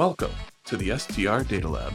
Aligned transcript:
Welcome 0.00 0.32
to 0.64 0.78
the 0.78 0.98
STR 0.98 1.40
Data 1.40 1.68
Lab. 1.68 1.92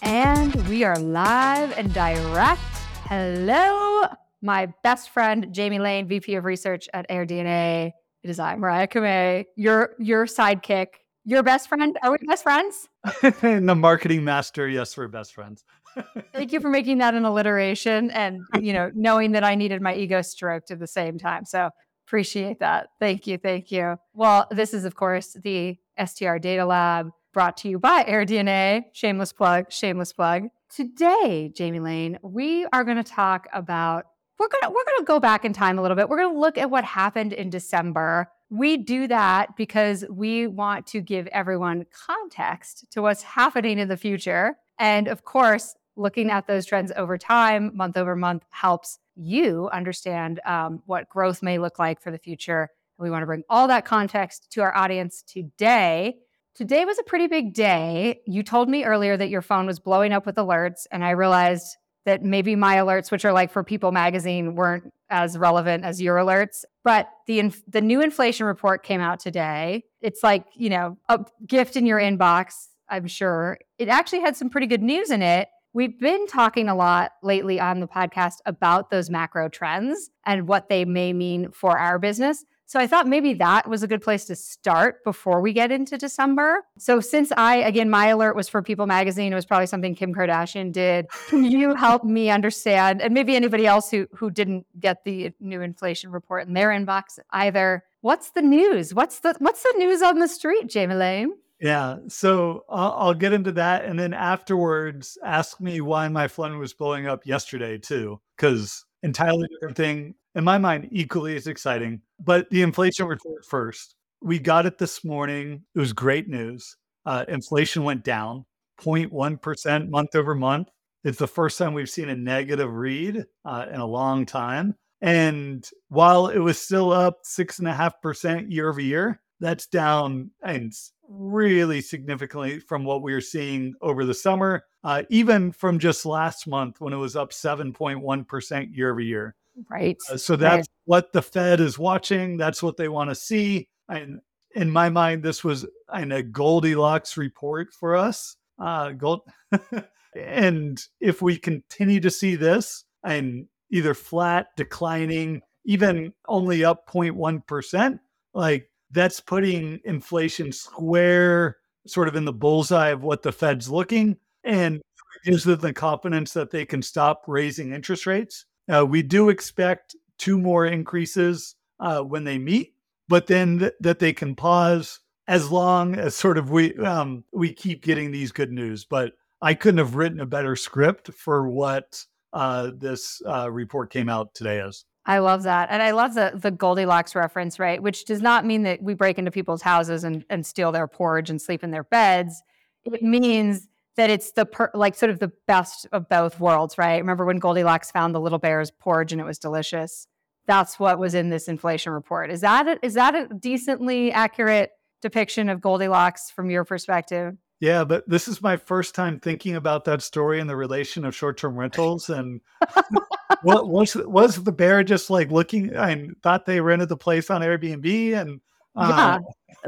And 0.00 0.54
we 0.66 0.82
are 0.82 0.98
live 0.98 1.76
and 1.76 1.92
direct. 1.92 2.62
Hello, 3.04 4.06
my 4.40 4.72
best 4.82 5.10
friend, 5.10 5.48
Jamie 5.52 5.78
Lane, 5.78 6.08
VP 6.08 6.36
of 6.36 6.46
Research 6.46 6.88
at 6.94 7.06
AirDNA. 7.10 7.92
It 8.22 8.30
is 8.30 8.38
I, 8.38 8.56
Mariah 8.56 8.88
Kamei, 8.88 9.44
your, 9.56 9.90
your 9.98 10.24
sidekick, 10.24 10.86
your 11.26 11.42
best 11.42 11.68
friend. 11.68 11.98
Are 12.02 12.12
we 12.12 12.16
best 12.26 12.42
friends? 12.42 12.88
the 13.20 13.76
marketing 13.76 14.24
master. 14.24 14.66
Yes, 14.66 14.96
we're 14.96 15.06
best 15.06 15.34
friends. 15.34 15.64
Thank 16.32 16.54
you 16.54 16.60
for 16.60 16.70
making 16.70 16.96
that 16.98 17.12
an 17.12 17.26
alliteration 17.26 18.10
and, 18.12 18.40
you 18.58 18.72
know, 18.72 18.90
knowing 18.94 19.32
that 19.32 19.44
I 19.44 19.54
needed 19.54 19.82
my 19.82 19.94
ego 19.94 20.22
stroked 20.22 20.70
at 20.70 20.78
the 20.78 20.86
same 20.86 21.18
time. 21.18 21.44
So 21.44 21.68
appreciate 22.06 22.60
that. 22.60 22.88
Thank 23.00 23.26
you. 23.26 23.36
Thank 23.36 23.72
you. 23.72 23.96
Well, 24.14 24.46
this 24.50 24.72
is, 24.72 24.84
of 24.84 24.94
course, 24.94 25.36
the 25.42 25.76
STR 26.04 26.36
Data 26.36 26.64
Lab 26.64 27.10
brought 27.32 27.56
to 27.58 27.68
you 27.68 27.78
by 27.78 28.04
AirDNA. 28.04 28.84
Shameless 28.92 29.32
plug, 29.32 29.70
shameless 29.70 30.12
plug. 30.12 30.44
Today, 30.74 31.52
Jamie 31.54 31.80
Lane, 31.80 32.18
we 32.22 32.66
are 32.72 32.84
going 32.84 32.96
to 32.96 33.02
talk 33.02 33.48
about 33.52 34.06
we're 34.38 34.48
going 34.48 34.62
to 34.62 34.68
we're 34.68 34.84
going 34.84 34.98
to 34.98 35.04
go 35.04 35.18
back 35.18 35.44
in 35.44 35.52
time 35.52 35.78
a 35.78 35.82
little 35.82 35.96
bit. 35.96 36.08
We're 36.08 36.18
going 36.18 36.34
to 36.34 36.40
look 36.40 36.58
at 36.58 36.70
what 36.70 36.84
happened 36.84 37.32
in 37.32 37.50
December. 37.50 38.30
We 38.50 38.76
do 38.76 39.08
that 39.08 39.56
because 39.56 40.04
we 40.10 40.46
want 40.46 40.86
to 40.88 41.00
give 41.00 41.26
everyone 41.28 41.86
context 42.06 42.86
to 42.92 43.02
what's 43.02 43.22
happening 43.22 43.78
in 43.78 43.88
the 43.88 43.96
future. 43.96 44.56
And 44.78 45.08
of 45.08 45.24
course, 45.24 45.74
looking 45.96 46.30
at 46.30 46.46
those 46.46 46.66
trends 46.66 46.92
over 46.96 47.18
time, 47.18 47.72
month 47.74 47.96
over 47.96 48.14
month, 48.14 48.44
helps 48.50 48.98
you 49.16 49.68
understand 49.72 50.40
um, 50.44 50.82
what 50.86 51.08
growth 51.08 51.42
may 51.42 51.58
look 51.58 51.78
like 51.78 52.00
for 52.00 52.10
the 52.10 52.18
future. 52.18 52.68
And 52.98 53.04
we 53.04 53.10
want 53.10 53.22
to 53.22 53.26
bring 53.26 53.44
all 53.48 53.68
that 53.68 53.84
context 53.84 54.50
to 54.52 54.62
our 54.62 54.76
audience 54.76 55.22
today. 55.22 56.16
Today 56.54 56.84
was 56.84 56.98
a 56.98 57.02
pretty 57.02 57.26
big 57.26 57.52
day. 57.52 58.20
You 58.26 58.42
told 58.42 58.68
me 58.68 58.84
earlier 58.84 59.16
that 59.16 59.28
your 59.28 59.42
phone 59.42 59.66
was 59.66 59.78
blowing 59.78 60.12
up 60.12 60.24
with 60.24 60.36
alerts, 60.36 60.86
and 60.90 61.04
I 61.04 61.10
realized 61.10 61.76
that 62.06 62.22
maybe 62.22 62.56
my 62.56 62.76
alerts, 62.76 63.10
which 63.10 63.24
are 63.24 63.32
like 63.32 63.50
for 63.50 63.62
People 63.62 63.92
Magazine, 63.92 64.54
weren't 64.54 64.92
as 65.10 65.36
relevant 65.36 65.84
as 65.84 66.00
your 66.00 66.16
alerts. 66.16 66.64
But 66.82 67.10
the 67.26 67.40
inf- 67.40 67.62
the 67.68 67.82
new 67.82 68.00
inflation 68.00 68.46
report 68.46 68.82
came 68.82 69.00
out 69.00 69.20
today. 69.20 69.84
It's 70.00 70.22
like 70.22 70.46
you 70.54 70.70
know 70.70 70.96
a 71.08 71.24
gift 71.46 71.76
in 71.76 71.84
your 71.84 71.98
inbox. 71.98 72.68
I'm 72.88 73.08
sure 73.08 73.58
it 73.78 73.88
actually 73.88 74.20
had 74.20 74.36
some 74.36 74.48
pretty 74.48 74.68
good 74.68 74.82
news 74.82 75.10
in 75.10 75.20
it. 75.20 75.48
We've 75.76 76.00
been 76.00 76.26
talking 76.26 76.70
a 76.70 76.74
lot 76.74 77.12
lately 77.22 77.60
on 77.60 77.80
the 77.80 77.86
podcast 77.86 78.36
about 78.46 78.88
those 78.88 79.10
macro 79.10 79.50
trends 79.50 80.08
and 80.24 80.48
what 80.48 80.70
they 80.70 80.86
may 80.86 81.12
mean 81.12 81.50
for 81.50 81.78
our 81.78 81.98
business. 81.98 82.46
So 82.64 82.80
I 82.80 82.86
thought 82.86 83.06
maybe 83.06 83.34
that 83.34 83.68
was 83.68 83.82
a 83.82 83.86
good 83.86 84.00
place 84.00 84.24
to 84.24 84.36
start 84.36 85.04
before 85.04 85.42
we 85.42 85.52
get 85.52 85.70
into 85.70 85.98
December. 85.98 86.62
So 86.78 87.00
since 87.00 87.30
I, 87.36 87.56
again, 87.56 87.90
my 87.90 88.06
alert 88.06 88.36
was 88.36 88.48
for 88.48 88.62
People 88.62 88.86
Magazine, 88.86 89.30
it 89.30 89.34
was 89.34 89.44
probably 89.44 89.66
something 89.66 89.94
Kim 89.94 90.14
Kardashian 90.14 90.72
did. 90.72 91.08
Can 91.28 91.44
you 91.44 91.74
help 91.76 92.04
me 92.04 92.30
understand, 92.30 93.02
and 93.02 93.12
maybe 93.12 93.36
anybody 93.36 93.66
else 93.66 93.90
who 93.90 94.06
who 94.14 94.30
didn't 94.30 94.64
get 94.80 95.04
the 95.04 95.34
new 95.40 95.60
inflation 95.60 96.10
report 96.10 96.48
in 96.48 96.54
their 96.54 96.70
inbox 96.70 97.18
either? 97.32 97.84
What's 98.00 98.30
the 98.30 98.40
news? 98.40 98.94
What's 98.94 99.20
the 99.20 99.36
what's 99.40 99.62
the 99.62 99.74
news 99.76 100.00
on 100.00 100.20
the 100.20 100.28
street, 100.28 100.68
Jamie 100.68 100.94
Lane? 100.94 101.34
Yeah. 101.60 101.98
So 102.08 102.64
I'll, 102.68 102.92
I'll, 102.98 103.14
get 103.14 103.32
into 103.32 103.52
that. 103.52 103.84
And 103.84 103.98
then 103.98 104.12
afterwards, 104.12 105.16
ask 105.24 105.60
me 105.60 105.80
why 105.80 106.08
my 106.08 106.28
phone 106.28 106.58
was 106.58 106.74
blowing 106.74 107.06
up 107.06 107.24
yesterday, 107.24 107.78
too, 107.78 108.20
because 108.36 108.84
entirely 109.02 109.48
different 109.48 109.76
thing. 109.76 110.14
In 110.34 110.44
my 110.44 110.58
mind, 110.58 110.88
equally 110.92 111.34
as 111.34 111.46
exciting. 111.46 112.02
But 112.22 112.50
the 112.50 112.62
inflation 112.62 113.06
report 113.06 113.44
first. 113.44 113.94
We 114.20 114.38
got 114.38 114.66
it 114.66 114.76
this 114.76 115.02
morning. 115.04 115.62
It 115.74 115.78
was 115.78 115.92
great 115.92 116.28
news. 116.28 116.76
Uh, 117.06 117.24
inflation 117.28 117.84
went 117.84 118.04
down 118.04 118.44
0.1% 118.80 119.88
month 119.88 120.14
over 120.14 120.34
month. 120.34 120.68
It's 121.04 121.18
the 121.18 121.28
first 121.28 121.56
time 121.56 121.72
we've 121.72 121.88
seen 121.88 122.08
a 122.08 122.16
negative 122.16 122.70
read 122.72 123.24
uh, 123.44 123.66
in 123.72 123.80
a 123.80 123.86
long 123.86 124.26
time. 124.26 124.74
And 125.00 125.68
while 125.88 126.28
it 126.28 126.38
was 126.38 126.58
still 126.58 126.92
up 126.92 127.20
6.5% 127.24 128.50
year 128.50 128.68
over 128.68 128.80
year, 128.80 129.20
that's 129.40 129.66
down 129.66 130.30
and 130.42 130.72
really 131.08 131.80
significantly 131.80 132.58
from 132.58 132.84
what 132.84 133.02
we 133.02 133.12
were 133.12 133.20
seeing 133.20 133.74
over 133.80 134.04
the 134.04 134.14
summer, 134.14 134.64
uh, 134.84 135.02
even 135.10 135.52
from 135.52 135.78
just 135.78 136.06
last 136.06 136.46
month 136.46 136.80
when 136.80 136.92
it 136.92 136.96
was 136.96 137.16
up 137.16 137.30
7.1% 137.30 138.76
year 138.76 138.90
over 138.90 139.00
year. 139.00 139.34
Right. 139.70 139.96
Uh, 140.10 140.16
so 140.16 140.36
that's 140.36 140.68
right. 140.68 140.68
what 140.84 141.12
the 141.12 141.22
Fed 141.22 141.60
is 141.60 141.78
watching. 141.78 142.36
That's 142.36 142.62
what 142.62 142.76
they 142.76 142.88
want 142.88 143.10
to 143.10 143.14
see. 143.14 143.68
And 143.88 144.20
in 144.54 144.70
my 144.70 144.88
mind, 144.88 145.22
this 145.22 145.44
was 145.44 145.66
in 145.94 146.12
a 146.12 146.22
Goldilocks 146.22 147.16
report 147.16 147.72
for 147.72 147.96
us. 147.96 148.36
Uh, 148.58 148.90
gold. 148.90 149.22
and 150.16 150.82
if 151.00 151.22
we 151.22 151.36
continue 151.36 152.00
to 152.00 152.10
see 152.10 152.36
this 152.36 152.84
and 153.04 153.46
either 153.70 153.94
flat, 153.94 154.48
declining, 154.56 155.42
even 155.64 156.12
only 156.28 156.64
up 156.64 156.88
0.1%, 156.88 157.98
like 158.34 158.70
that's 158.96 159.20
putting 159.20 159.78
inflation 159.84 160.50
square 160.50 161.58
sort 161.86 162.08
of 162.08 162.16
in 162.16 162.24
the 162.24 162.32
bullseye 162.32 162.88
of 162.88 163.02
what 163.02 163.22
the 163.22 163.30
Fed's 163.30 163.68
looking 163.68 164.16
and 164.42 164.80
gives 165.24 165.44
them 165.44 165.60
the 165.60 165.72
confidence 165.72 166.32
that 166.32 166.50
they 166.50 166.64
can 166.64 166.82
stop 166.82 167.24
raising 167.26 167.72
interest 167.72 168.06
rates. 168.06 168.46
Uh, 168.72 168.84
we 168.86 169.02
do 169.02 169.28
expect 169.28 169.94
two 170.18 170.38
more 170.38 170.66
increases 170.66 171.56
uh, 171.78 172.00
when 172.00 172.24
they 172.24 172.38
meet, 172.38 172.74
but 173.08 173.26
then 173.26 173.58
th- 173.58 173.72
that 173.80 173.98
they 173.98 174.12
can 174.12 174.34
pause 174.34 175.00
as 175.28 175.50
long 175.50 175.94
as 175.96 176.14
sort 176.14 176.38
of 176.38 176.50
we 176.50 176.74
um, 176.78 177.22
we 177.32 177.52
keep 177.52 177.82
getting 177.82 178.10
these 178.10 178.32
good 178.32 178.50
news. 178.50 178.84
But 178.84 179.12
I 179.42 179.54
couldn't 179.54 179.78
have 179.78 179.94
written 179.94 180.20
a 180.20 180.26
better 180.26 180.56
script 180.56 181.12
for 181.12 181.48
what 181.48 182.04
uh, 182.32 182.70
this 182.74 183.20
uh, 183.26 183.50
report 183.50 183.90
came 183.90 184.08
out 184.08 184.34
today 184.34 184.60
as. 184.60 184.84
I 185.06 185.18
love 185.18 185.44
that. 185.44 185.68
And 185.70 185.82
I 185.82 185.92
love 185.92 186.14
the 186.14 186.32
the 186.34 186.50
Goldilocks 186.50 187.14
reference, 187.14 187.58
right? 187.58 187.80
Which 187.80 188.04
does 188.04 188.20
not 188.20 188.44
mean 188.44 188.64
that 188.64 188.82
we 188.82 188.94
break 188.94 189.18
into 189.18 189.30
people's 189.30 189.62
houses 189.62 190.02
and, 190.02 190.24
and 190.28 190.44
steal 190.44 190.72
their 190.72 190.88
porridge 190.88 191.30
and 191.30 191.40
sleep 191.40 191.62
in 191.62 191.70
their 191.70 191.84
beds. 191.84 192.42
It 192.84 193.02
means 193.02 193.68
that 193.96 194.10
it's 194.10 194.32
the 194.32 194.44
per, 194.46 194.70
like 194.74 194.94
sort 194.94 195.10
of 195.10 195.20
the 195.20 195.32
best 195.46 195.86
of 195.92 196.08
both 196.08 196.40
worlds, 196.40 196.76
right? 196.76 196.98
Remember 196.98 197.24
when 197.24 197.38
Goldilocks 197.38 197.90
found 197.90 198.14
the 198.14 198.20
little 198.20 198.38
bear's 198.38 198.70
porridge 198.70 199.12
and 199.12 199.20
it 199.20 199.24
was 199.24 199.38
delicious? 199.38 200.06
That's 200.46 200.78
what 200.78 200.98
was 200.98 201.14
in 201.14 201.30
this 201.30 201.48
inflation 201.48 201.92
report. 201.92 202.30
Is 202.30 202.40
that 202.42 202.68
a, 202.68 202.78
is 202.84 202.94
that 202.94 203.14
a 203.14 203.28
decently 203.34 204.12
accurate 204.12 204.70
depiction 205.02 205.48
of 205.48 205.60
Goldilocks 205.60 206.30
from 206.30 206.50
your 206.50 206.64
perspective? 206.64 207.36
Yeah, 207.60 207.84
but 207.84 208.08
this 208.08 208.28
is 208.28 208.42
my 208.42 208.56
first 208.56 208.94
time 208.94 209.18
thinking 209.18 209.56
about 209.56 209.84
that 209.86 210.02
story 210.02 210.40
in 210.40 210.46
the 210.46 210.56
relation 210.56 211.04
of 211.04 211.14
short-term 211.14 211.56
rentals 211.56 212.10
and 212.10 212.40
what 213.42 213.68
was 213.68 213.94
was 213.94 214.42
the 214.42 214.52
bear 214.52 214.82
just 214.84 215.08
like 215.08 215.30
looking 215.30 215.74
and 215.74 216.16
thought 216.22 216.44
they 216.44 216.60
rented 216.60 216.90
the 216.90 216.96
place 216.96 217.30
on 217.30 217.40
Airbnb 217.40 218.14
and 218.14 218.40
uh, 218.76 219.18
yeah, 219.18 219.18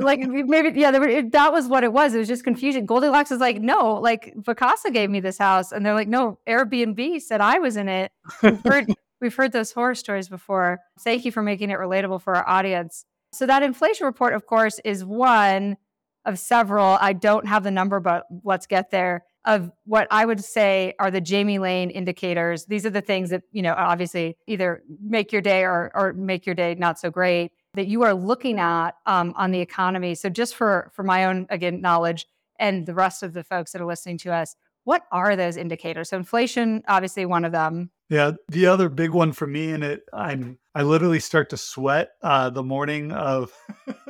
like 0.04 0.20
maybe 0.20 0.78
yeah, 0.78 0.96
were, 0.96 1.22
that 1.30 1.52
was 1.52 1.66
what 1.66 1.82
it 1.82 1.92
was. 1.92 2.14
It 2.14 2.18
was 2.18 2.28
just 2.28 2.44
confusion. 2.44 2.84
Goldilocks 2.84 3.30
is 3.30 3.40
like, 3.40 3.60
no, 3.60 3.94
like 3.94 4.34
Vacasa 4.36 4.92
gave 4.92 5.08
me 5.08 5.20
this 5.20 5.38
house, 5.38 5.72
and 5.72 5.84
they're 5.84 5.94
like, 5.94 6.08
no, 6.08 6.38
Airbnb 6.46 7.22
said 7.22 7.40
I 7.40 7.58
was 7.58 7.76
in 7.76 7.88
it. 7.88 8.12
We've 8.42 8.60
heard, 8.62 8.86
we've 9.20 9.34
heard 9.34 9.52
those 9.52 9.72
horror 9.72 9.94
stories 9.94 10.28
before. 10.28 10.80
Thank 11.00 11.24
you 11.24 11.32
for 11.32 11.42
making 11.42 11.70
it 11.70 11.78
relatable 11.78 12.20
for 12.20 12.36
our 12.36 12.46
audience. 12.46 13.06
So 13.32 13.46
that 13.46 13.62
inflation 13.62 14.06
report, 14.06 14.34
of 14.34 14.46
course, 14.46 14.78
is 14.84 15.04
one 15.04 15.76
of 16.24 16.38
several. 16.38 16.98
I 17.00 17.12
don't 17.12 17.46
have 17.46 17.64
the 17.64 17.70
number, 17.70 18.00
but 18.00 18.24
let's 18.44 18.66
get 18.66 18.90
there. 18.90 19.24
Of 19.44 19.70
what 19.84 20.08
I 20.10 20.26
would 20.26 20.44
say 20.44 20.94
are 20.98 21.10
the 21.10 21.20
Jamie 21.20 21.58
Lane 21.58 21.90
indicators. 21.90 22.66
These 22.66 22.84
are 22.84 22.90
the 22.90 23.00
things 23.00 23.30
that, 23.30 23.44
you 23.50 23.62
know, 23.62 23.72
obviously 23.72 24.36
either 24.46 24.82
make 25.00 25.32
your 25.32 25.40
day 25.40 25.62
or, 25.62 25.90
or 25.94 26.12
make 26.12 26.44
your 26.44 26.54
day 26.54 26.74
not 26.74 26.98
so 26.98 27.10
great 27.10 27.52
that 27.74 27.86
you 27.86 28.02
are 28.02 28.14
looking 28.14 28.58
at 28.58 28.92
um, 29.06 29.32
on 29.36 29.50
the 29.50 29.60
economy. 29.60 30.14
So, 30.14 30.28
just 30.28 30.54
for 30.54 30.90
for 30.94 31.02
my 31.02 31.24
own 31.24 31.46
again 31.48 31.80
knowledge 31.80 32.26
and 32.58 32.86
the 32.86 32.94
rest 32.94 33.22
of 33.22 33.32
the 33.32 33.44
folks 33.44 33.72
that 33.72 33.80
are 33.80 33.86
listening 33.86 34.18
to 34.18 34.32
us, 34.32 34.56
what 34.84 35.02
are 35.12 35.36
those 35.36 35.56
indicators? 35.56 36.10
So, 36.10 36.16
inflation, 36.16 36.82
obviously, 36.88 37.24
one 37.24 37.44
of 37.44 37.52
them. 37.52 37.90
Yeah, 38.10 38.32
the 38.48 38.66
other 38.66 38.88
big 38.88 39.10
one 39.10 39.32
for 39.32 39.46
me, 39.46 39.70
and 39.70 39.84
it, 39.84 40.02
I'm 40.12 40.58
I 40.74 40.82
literally 40.82 41.20
start 41.20 41.50
to 41.50 41.56
sweat 41.56 42.10
uh, 42.22 42.50
the 42.50 42.62
morning 42.62 43.12
of 43.12 43.52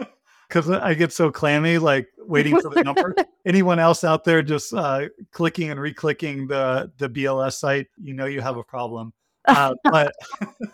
because 0.48 0.70
I 0.70 0.94
get 0.94 1.12
so 1.12 1.30
clammy, 1.30 1.78
like 1.78 2.08
waiting 2.18 2.60
for 2.60 2.70
the 2.70 2.82
number. 2.82 3.14
Anyone 3.46 3.78
else 3.78 4.04
out 4.04 4.24
there 4.24 4.42
just 4.42 4.72
uh, 4.72 5.08
clicking 5.32 5.70
and 5.70 5.80
re-clicking 5.80 6.46
the 6.46 6.90
the 6.98 7.08
BLS 7.08 7.54
site, 7.54 7.86
you 7.96 8.14
know 8.14 8.26
you 8.26 8.40
have 8.40 8.56
a 8.56 8.64
problem. 8.64 9.12
Uh, 9.46 9.74
but 9.84 10.12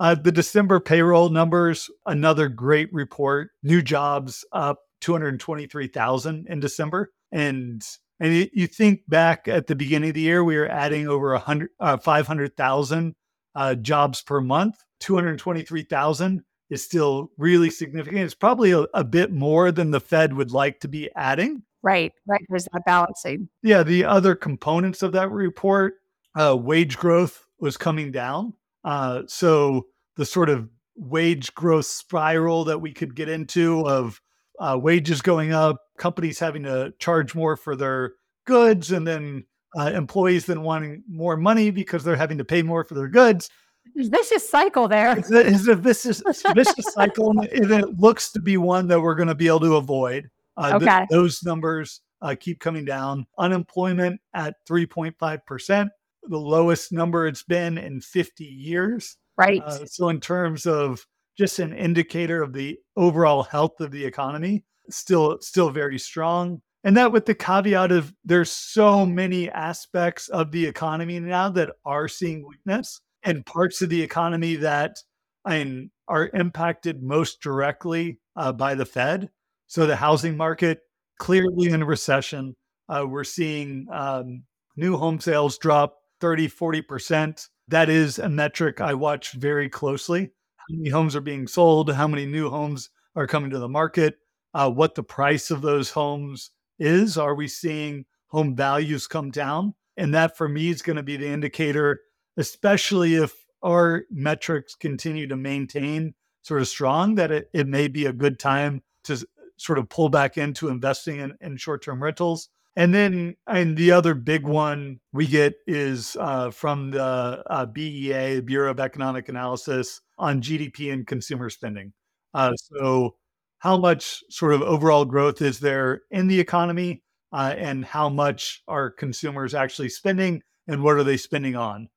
uh, 0.00 0.14
the 0.14 0.32
December 0.32 0.80
payroll 0.80 1.28
numbers, 1.28 1.90
another 2.06 2.48
great 2.48 2.92
report. 2.92 3.50
New 3.62 3.82
jobs 3.82 4.44
up 4.52 4.78
223,000 5.00 6.46
in 6.48 6.60
December, 6.60 7.12
and 7.32 7.82
and 8.18 8.48
you 8.52 8.66
think 8.66 9.02
back 9.08 9.46
at 9.46 9.66
the 9.66 9.74
beginning 9.74 10.10
of 10.10 10.14
the 10.14 10.22
year, 10.22 10.42
we 10.42 10.56
were 10.56 10.68
adding 10.68 11.06
over 11.06 11.32
100, 11.32 11.68
uh, 11.80 11.98
500,000 11.98 13.14
uh, 13.54 13.74
jobs 13.74 14.22
per 14.22 14.40
month. 14.40 14.76
223,000 15.00 16.42
is 16.70 16.82
still 16.82 17.30
really 17.38 17.70
significant. 17.70 18.22
It's 18.22 18.34
probably 18.34 18.72
a, 18.72 18.80
a 18.94 19.04
bit 19.04 19.32
more 19.32 19.70
than 19.72 19.90
the 19.90 20.00
Fed 20.00 20.32
would 20.34 20.50
like 20.50 20.80
to 20.80 20.88
be 20.88 21.10
adding. 21.14 21.62
Right, 21.82 22.12
right. 22.26 22.42
There's 22.48 22.64
that 22.72 22.82
balancing. 22.84 23.48
Yeah, 23.62 23.82
the 23.82 24.04
other 24.04 24.34
components 24.34 25.02
of 25.02 25.12
that 25.12 25.30
report, 25.30 25.94
uh, 26.34 26.56
wage 26.56 26.96
growth 26.96 27.46
was 27.60 27.76
coming 27.76 28.10
down. 28.10 28.54
Uh, 28.84 29.22
so 29.26 29.86
the 30.16 30.24
sort 30.24 30.48
of 30.48 30.68
wage 30.96 31.54
growth 31.54 31.86
spiral 31.86 32.64
that 32.64 32.80
we 32.80 32.92
could 32.92 33.14
get 33.14 33.28
into 33.28 33.86
of 33.86 34.20
uh, 34.58 34.78
wages 34.80 35.22
going 35.22 35.52
up, 35.52 35.80
companies 35.98 36.38
having 36.38 36.62
to 36.64 36.92
charge 36.98 37.34
more 37.34 37.56
for 37.56 37.76
their 37.76 38.14
goods, 38.46 38.90
and 38.90 39.06
then 39.06 39.44
uh, 39.78 39.90
employees 39.94 40.46
then 40.46 40.62
wanting 40.62 41.02
more 41.08 41.36
money 41.36 41.70
because 41.70 42.02
they're 42.02 42.16
having 42.16 42.38
to 42.38 42.44
pay 42.44 42.62
more 42.62 42.84
for 42.84 42.94
their 42.94 43.08
goods. 43.08 43.50
Vicious 43.94 44.48
cycle 44.48 44.88
there. 44.88 45.18
It's 45.18 45.30
a, 45.30 45.46
it's 45.46 45.68
a 45.68 45.74
vicious, 45.74 46.22
vicious 46.54 46.92
cycle, 46.92 47.30
and 47.30 47.70
it 47.70 47.98
looks 47.98 48.32
to 48.32 48.40
be 48.40 48.56
one 48.56 48.88
that 48.88 49.00
we're 49.00 49.14
going 49.14 49.28
to 49.28 49.34
be 49.34 49.46
able 49.46 49.60
to 49.60 49.76
avoid. 49.76 50.28
Uh, 50.56 50.72
okay. 50.74 50.98
th- 50.98 51.08
those 51.10 51.42
numbers 51.42 52.00
uh, 52.22 52.34
keep 52.38 52.60
coming 52.60 52.84
down. 52.84 53.26
Unemployment 53.38 54.20
at 54.34 54.54
3.5%, 54.68 55.88
the 56.24 56.38
lowest 56.38 56.92
number 56.92 57.26
it's 57.26 57.42
been 57.42 57.78
in 57.78 58.00
50 58.00 58.44
years. 58.44 59.16
Right. 59.36 59.62
Uh, 59.62 59.84
so, 59.86 60.08
in 60.08 60.20
terms 60.20 60.66
of 60.66 61.06
just 61.36 61.58
an 61.58 61.74
indicator 61.74 62.42
of 62.42 62.52
the 62.52 62.78
overall 62.96 63.42
health 63.42 63.80
of 63.80 63.90
the 63.90 64.04
economy, 64.04 64.64
still 64.90 65.38
still 65.40 65.70
very 65.70 65.98
strong. 65.98 66.62
And 66.84 66.96
that 66.96 67.12
with 67.12 67.26
the 67.26 67.34
caveat 67.34 67.92
of 67.92 68.14
there's 68.24 68.50
so 68.50 69.04
many 69.04 69.50
aspects 69.50 70.28
of 70.28 70.52
the 70.52 70.64
economy 70.64 71.18
now 71.18 71.50
that 71.50 71.70
are 71.84 72.08
seeing 72.08 72.46
weakness 72.46 73.00
and 73.26 73.44
parts 73.44 73.82
of 73.82 73.90
the 73.90 74.02
economy 74.02 74.54
that 74.56 74.96
I 75.44 75.64
mean, 75.64 75.90
are 76.08 76.30
impacted 76.32 77.02
most 77.02 77.42
directly 77.42 78.20
uh, 78.36 78.52
by 78.52 78.74
the 78.74 78.86
Fed. 78.86 79.28
So 79.66 79.84
the 79.84 79.96
housing 79.96 80.36
market 80.36 80.80
clearly 81.18 81.70
in 81.70 81.82
recession. 81.84 82.54
Uh, 82.88 83.04
we're 83.06 83.24
seeing 83.24 83.86
um, 83.92 84.44
new 84.76 84.96
home 84.96 85.18
sales 85.18 85.58
drop 85.58 85.98
30, 86.20 86.48
40%. 86.48 87.48
That 87.68 87.88
is 87.88 88.20
a 88.20 88.28
metric 88.28 88.80
I 88.80 88.94
watch 88.94 89.32
very 89.32 89.68
closely. 89.68 90.30
How 90.56 90.64
many 90.70 90.90
homes 90.90 91.16
are 91.16 91.20
being 91.20 91.48
sold? 91.48 91.92
How 91.92 92.06
many 92.06 92.26
new 92.26 92.48
homes 92.48 92.90
are 93.16 93.26
coming 93.26 93.50
to 93.50 93.58
the 93.58 93.68
market? 93.68 94.18
Uh, 94.54 94.70
what 94.70 94.94
the 94.94 95.02
price 95.02 95.50
of 95.50 95.62
those 95.62 95.90
homes 95.90 96.52
is? 96.78 97.18
Are 97.18 97.34
we 97.34 97.48
seeing 97.48 98.04
home 98.28 98.54
values 98.54 99.08
come 99.08 99.30
down? 99.30 99.74
And 99.96 100.14
that 100.14 100.36
for 100.36 100.48
me 100.48 100.68
is 100.68 100.82
going 100.82 100.96
to 100.96 101.02
be 101.02 101.16
the 101.16 101.28
indicator, 101.28 102.00
especially 102.36 103.14
if 103.14 103.32
our 103.62 104.04
metrics 104.10 104.74
continue 104.74 105.26
to 105.26 105.36
maintain 105.36 106.14
sort 106.42 106.60
of 106.60 106.68
strong, 106.68 107.16
that 107.16 107.30
it, 107.30 107.50
it 107.52 107.66
may 107.66 107.88
be 107.88 108.06
a 108.06 108.12
good 108.12 108.38
time 108.38 108.82
to 109.04 109.26
sort 109.56 109.78
of 109.78 109.88
pull 109.88 110.08
back 110.08 110.36
into 110.36 110.68
investing 110.68 111.18
in, 111.18 111.34
in 111.40 111.56
short 111.56 111.82
term 111.82 112.02
rentals. 112.02 112.48
And 112.78 112.94
then, 112.94 113.36
and 113.46 113.76
the 113.76 113.92
other 113.92 114.14
big 114.14 114.44
one 114.44 115.00
we 115.12 115.26
get 115.26 115.54
is 115.66 116.14
uh, 116.20 116.50
from 116.50 116.90
the 116.90 117.42
uh, 117.46 117.64
BEA, 117.66 118.40
Bureau 118.40 118.70
of 118.70 118.80
Economic 118.80 119.30
Analysis, 119.30 120.02
on 120.18 120.42
GDP 120.42 120.92
and 120.92 121.06
consumer 121.06 121.48
spending. 121.48 121.94
Uh, 122.34 122.52
so, 122.54 123.16
how 123.60 123.78
much 123.78 124.22
sort 124.28 124.52
of 124.52 124.60
overall 124.60 125.06
growth 125.06 125.40
is 125.40 125.58
there 125.58 126.02
in 126.10 126.28
the 126.28 126.38
economy, 126.38 127.02
uh, 127.32 127.54
and 127.56 127.82
how 127.82 128.10
much 128.10 128.62
are 128.68 128.90
consumers 128.90 129.54
actually 129.54 129.88
spending, 129.88 130.42
and 130.68 130.82
what 130.82 130.96
are 130.96 131.04
they 131.04 131.16
spending 131.16 131.56
on? 131.56 131.88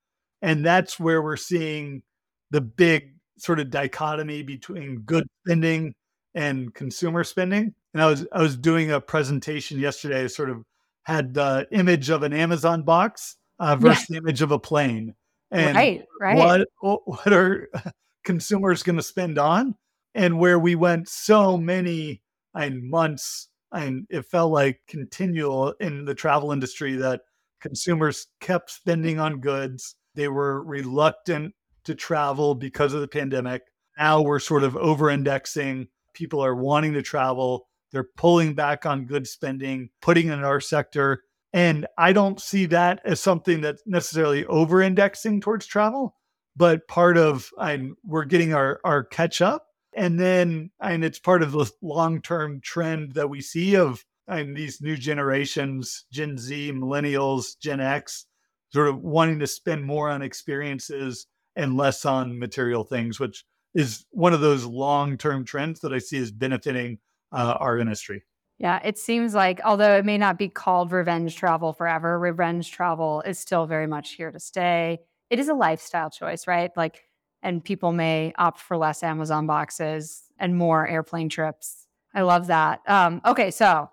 And 0.41 0.65
that's 0.65 0.99
where 0.99 1.21
we're 1.21 1.37
seeing 1.37 2.03
the 2.51 2.61
big 2.61 3.13
sort 3.37 3.59
of 3.59 3.69
dichotomy 3.69 4.43
between 4.43 5.01
good 5.01 5.27
spending 5.45 5.95
and 6.35 6.73
consumer 6.73 7.23
spending. 7.23 7.73
And 7.93 8.03
I 8.03 8.05
was 8.05 8.27
I 8.31 8.41
was 8.41 8.57
doing 8.57 8.91
a 8.91 9.01
presentation 9.01 9.79
yesterday, 9.79 10.27
sort 10.27 10.49
of 10.49 10.63
had 11.03 11.33
the 11.33 11.67
image 11.71 12.09
of 12.09 12.23
an 12.23 12.33
Amazon 12.33 12.83
box 12.83 13.37
uh, 13.59 13.75
versus 13.75 14.05
yeah. 14.09 14.15
the 14.15 14.17
image 14.23 14.41
of 14.41 14.51
a 14.51 14.59
plane. 14.59 15.15
And 15.51 15.75
right, 15.75 16.05
right. 16.19 16.37
What 16.37 17.01
what 17.05 17.33
are 17.33 17.69
consumers 18.23 18.83
going 18.83 18.97
to 18.97 19.03
spend 19.03 19.39
on? 19.39 19.75
And 20.15 20.39
where 20.39 20.59
we 20.59 20.75
went 20.75 21.07
so 21.07 21.57
many 21.57 22.21
and 22.55 22.89
months, 22.89 23.47
and 23.71 24.05
it 24.09 24.25
felt 24.25 24.51
like 24.51 24.81
continual 24.87 25.73
in 25.79 26.05
the 26.05 26.15
travel 26.15 26.51
industry 26.51 26.95
that 26.97 27.21
consumers 27.61 28.27
kept 28.39 28.71
spending 28.71 29.19
on 29.19 29.39
goods. 29.39 29.95
They 30.15 30.27
were 30.27 30.63
reluctant 30.63 31.53
to 31.85 31.95
travel 31.95 32.55
because 32.55 32.93
of 32.93 33.01
the 33.01 33.07
pandemic. 33.07 33.63
Now 33.97 34.21
we're 34.21 34.39
sort 34.39 34.63
of 34.63 34.75
over 34.77 35.09
indexing 35.09 35.87
people 36.13 36.43
are 36.43 36.55
wanting 36.55 36.93
to 36.93 37.01
travel. 37.01 37.67
They're 37.91 38.09
pulling 38.17 38.53
back 38.53 38.85
on 38.85 39.05
good 39.05 39.25
spending, 39.25 39.89
putting 40.01 40.27
in 40.27 40.43
our 40.43 40.59
sector. 40.59 41.23
And 41.53 41.87
I 41.97 42.13
don't 42.13 42.39
see 42.39 42.65
that 42.67 43.01
as 43.05 43.19
something 43.19 43.61
that's 43.61 43.81
necessarily 43.85 44.45
over 44.45 44.81
indexing 44.81 45.41
towards 45.41 45.65
travel, 45.65 46.15
but 46.55 46.87
part 46.87 47.17
of 47.17 47.49
and 47.57 47.93
we're 48.03 48.25
getting 48.25 48.53
our, 48.53 48.79
our 48.83 49.03
catch 49.03 49.41
up. 49.41 49.65
And 49.95 50.19
then 50.19 50.69
and 50.79 51.03
it's 51.03 51.19
part 51.19 51.41
of 51.41 51.53
the 51.53 51.71
long 51.81 52.21
term 52.21 52.61
trend 52.61 53.13
that 53.13 53.29
we 53.29 53.41
see 53.41 53.75
of 53.75 54.05
these 54.27 54.79
new 54.79 54.95
generations, 54.95 56.05
Gen 56.11 56.37
Z, 56.37 56.71
millennials, 56.73 57.57
Gen 57.59 57.79
X, 57.79 58.25
sort 58.71 58.87
of 58.87 59.01
wanting 59.01 59.39
to 59.39 59.47
spend 59.47 59.83
more 59.83 60.09
on 60.09 60.21
experiences 60.21 61.27
and 61.55 61.77
less 61.77 62.05
on 62.05 62.39
material 62.39 62.83
things, 62.83 63.19
which 63.19 63.43
is 63.73 64.05
one 64.11 64.33
of 64.33 64.41
those 64.41 64.65
long 64.65 65.17
term 65.17 65.45
trends 65.45 65.79
that 65.81 65.93
I 65.93 65.99
see 65.99 66.17
as 66.17 66.31
benefiting 66.31 66.99
uh, 67.31 67.55
our 67.59 67.77
industry. 67.77 68.23
Yeah, 68.57 68.79
it 68.83 68.97
seems 68.97 69.33
like 69.33 69.61
although 69.63 69.95
it 69.97 70.05
may 70.05 70.17
not 70.17 70.37
be 70.37 70.49
called 70.49 70.91
revenge 70.91 71.35
travel 71.35 71.71
forever, 71.71 72.19
revenge 72.19 72.71
travel 72.71 73.21
is 73.25 73.39
still 73.39 73.65
very 73.65 73.87
much 73.87 74.13
here 74.13 74.31
to 74.31 74.39
stay. 74.39 74.99
It 75.29 75.39
is 75.39 75.47
a 75.47 75.53
lifestyle 75.53 76.09
choice, 76.09 76.45
right? 76.45 76.71
Like, 76.75 77.03
and 77.41 77.63
people 77.63 77.93
may 77.93 78.33
opt 78.37 78.59
for 78.59 78.75
less 78.75 79.01
Amazon 79.01 79.47
boxes 79.47 80.23
and 80.37 80.57
more 80.57 80.85
airplane 80.87 81.29
trips. 81.29 81.87
I 82.13 82.21
love 82.21 82.47
that. 82.47 82.81
Um, 82.85 83.21
okay, 83.25 83.49
so 83.49 83.89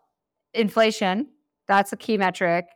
inflation, 0.52 1.28
that's 1.68 1.92
a 1.92 1.96
key 1.96 2.16
metric. 2.16 2.66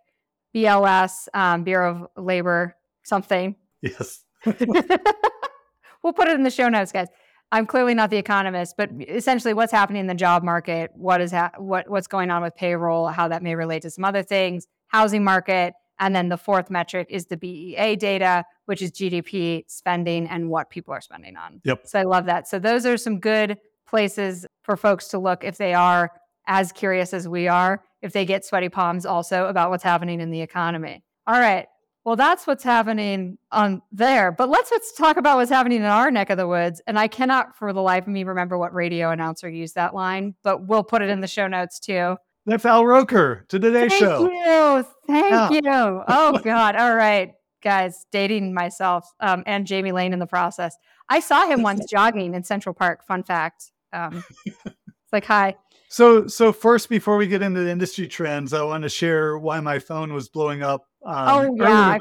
BLS, 0.55 1.29
um, 1.35 1.65
Bureau 1.65 2.09
of 2.17 2.25
Labor, 2.25 2.77
something. 3.03 3.57
Yes. 3.83 4.25
we'll 4.45 6.13
put 6.13 6.29
it 6.29 6.35
in 6.35 6.43
the 6.43 6.51
show 6.51 6.69
notes, 6.69 6.93
guys. 6.93 7.09
I'm 7.53 7.67
clearly 7.67 7.95
not 7.95 8.11
the 8.11 8.17
economist, 8.17 8.77
but 8.77 8.91
essentially, 9.09 9.55
what's 9.55 9.73
happening 9.73 10.01
in 10.01 10.07
the 10.07 10.15
job 10.15 10.45
market, 10.45 10.93
what 10.95 11.21
is 11.21 11.33
ha- 11.33 11.51
what 11.59 11.91
what's 11.91 12.07
going 12.07 12.31
on 12.31 12.43
with 12.43 12.55
payroll, 12.55 13.09
how 13.09 13.27
that 13.29 13.43
may 13.43 13.57
relate 13.57 13.83
to 13.83 13.91
some 13.91 14.05
other 14.05 14.23
things, 14.23 14.69
housing 14.87 15.25
market, 15.25 15.75
and 15.99 16.15
then 16.15 16.29
the 16.29 16.37
fourth 16.37 16.71
metric 16.71 17.09
is 17.11 17.27
the 17.27 17.37
BEA 17.37 17.97
data, 17.97 18.45
which 18.67 18.83
is 18.83 18.93
GDP 18.93 19.65
spending 19.69 20.29
and 20.29 20.49
what 20.49 20.71
people 20.71 20.95
are 20.95 21.01
spending 21.01 21.37
on. 21.37 21.61
Yep. 21.65 21.87
So 21.87 21.99
I 21.99 22.05
love 22.05 22.27
that. 22.27 22.49
So 22.49 22.59
those 22.59 22.87
are 22.87 22.97
some 22.97 23.19
good 23.19 23.59
places 23.87 24.47
for 24.63 24.77
folks 24.77 25.09
to 25.09 25.19
look 25.19 25.45
if 25.45 25.59
they 25.59 25.75
are 25.75 26.13
as 26.51 26.73
curious 26.73 27.15
as 27.15 27.29
we 27.29 27.47
are, 27.47 27.81
if 28.03 28.13
they 28.13 28.25
get 28.25 28.45
sweaty 28.45 28.69
palms 28.69 29.07
also 29.07 29.47
about 29.47 29.71
what's 29.71 29.85
happening 29.85 30.21
in 30.21 30.31
the 30.31 30.41
economy. 30.43 31.05
All 31.29 31.39
right. 31.39 31.67
Well, 32.05 32.17
that's 32.17 32.45
what's 32.45 32.65
happening 32.65 33.39
on 33.53 33.83
there. 33.93 34.33
But 34.33 34.49
let's 34.49 34.73
let's 34.73 34.93
talk 34.97 35.17
about 35.17 35.37
what's 35.37 35.51
happening 35.51 35.79
in 35.79 35.85
our 35.85 36.11
neck 36.11 36.29
of 36.29 36.39
the 36.39 36.49
woods. 36.49 36.83
And 36.89 36.99
I 36.99 37.07
cannot 37.07 37.57
for 37.57 37.73
the 37.73 37.83
life 37.83 38.05
of 38.05 38.09
me 38.09 38.25
remember 38.25 38.59
what 38.59 38.75
radio 38.75 39.11
announcer 39.11 39.49
used 39.49 39.77
that 39.77 39.95
line, 39.95 40.35
but 40.43 40.67
we'll 40.67 40.83
put 40.83 41.03
it 41.03 41.09
in 41.09 41.21
the 41.21 41.29
show 41.29 41.47
notes 41.47 41.79
too. 41.79 42.17
That's 42.47 42.65
Al 42.65 42.85
Roker 42.85 43.45
to 43.49 43.61
Today 43.61 43.89
Thank 43.89 44.03
Show. 44.03 44.27
Thank 44.27 44.47
you. 44.47 44.87
Thank 45.07 45.65
yeah. 45.65 45.85
you. 45.87 46.03
Oh 46.09 46.39
God. 46.43 46.75
All 46.75 46.97
right. 46.97 47.33
Guys, 47.63 48.07
dating 48.11 48.55
myself 48.55 49.09
um, 49.21 49.45
and 49.47 49.67
Jamie 49.67 49.93
Lane 49.93 50.13
in 50.13 50.19
the 50.19 50.27
process. 50.27 50.75
I 51.09 51.21
saw 51.21 51.47
him 51.47 51.63
once 51.63 51.85
jogging 51.91 52.35
in 52.35 52.43
Central 52.43 52.75
Park. 52.75 53.05
Fun 53.07 53.23
fact. 53.23 53.71
Um, 53.93 54.25
it's 54.47 55.13
like, 55.13 55.27
hi. 55.27 55.57
So, 55.93 56.29
so 56.29 56.53
first, 56.53 56.89
before 56.89 57.17
we 57.17 57.27
get 57.27 57.43
into 57.43 57.65
the 57.65 57.71
industry 57.71 58.07
trends, 58.07 58.53
I 58.53 58.63
want 58.63 58.85
to 58.85 58.89
share 58.89 59.37
why 59.37 59.59
my 59.59 59.81
phone 59.81 60.13
was 60.13 60.29
blowing 60.29 60.63
up 60.63 60.87
um, 61.05 61.29
oh 61.29 61.55
yeah, 61.57 61.99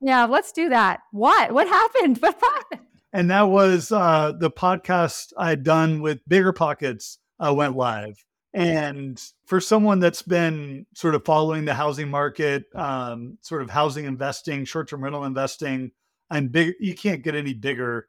yeah. 0.00 0.24
Let's 0.24 0.52
do 0.52 0.68
that. 0.68 1.00
What? 1.12 1.52
What 1.52 1.66
happened? 1.66 2.18
What 2.22 2.38
happened? 2.40 2.86
And 3.12 3.30
that 3.30 3.42
was 3.42 3.92
uh, 3.92 4.32
the 4.38 4.50
podcast 4.50 5.32
I'd 5.36 5.62
done 5.62 6.00
with 6.00 6.26
BiggerPockets 6.28 7.18
uh, 7.38 7.52
went 7.54 7.76
live. 7.76 8.22
And 8.54 9.22
for 9.46 9.60
someone 9.60 9.98
that's 9.98 10.22
been 10.22 10.86
sort 10.94 11.14
of 11.14 11.24
following 11.24 11.64
the 11.64 11.74
housing 11.74 12.08
market, 12.08 12.64
um, 12.74 13.38
sort 13.40 13.62
of 13.62 13.70
housing 13.70 14.04
investing, 14.06 14.64
short-term 14.64 15.04
rental 15.04 15.24
investing, 15.24 15.90
and 16.30 16.52
big, 16.52 16.74
you 16.80 16.94
can't 16.94 17.22
get 17.22 17.34
any 17.34 17.54
bigger 17.54 18.08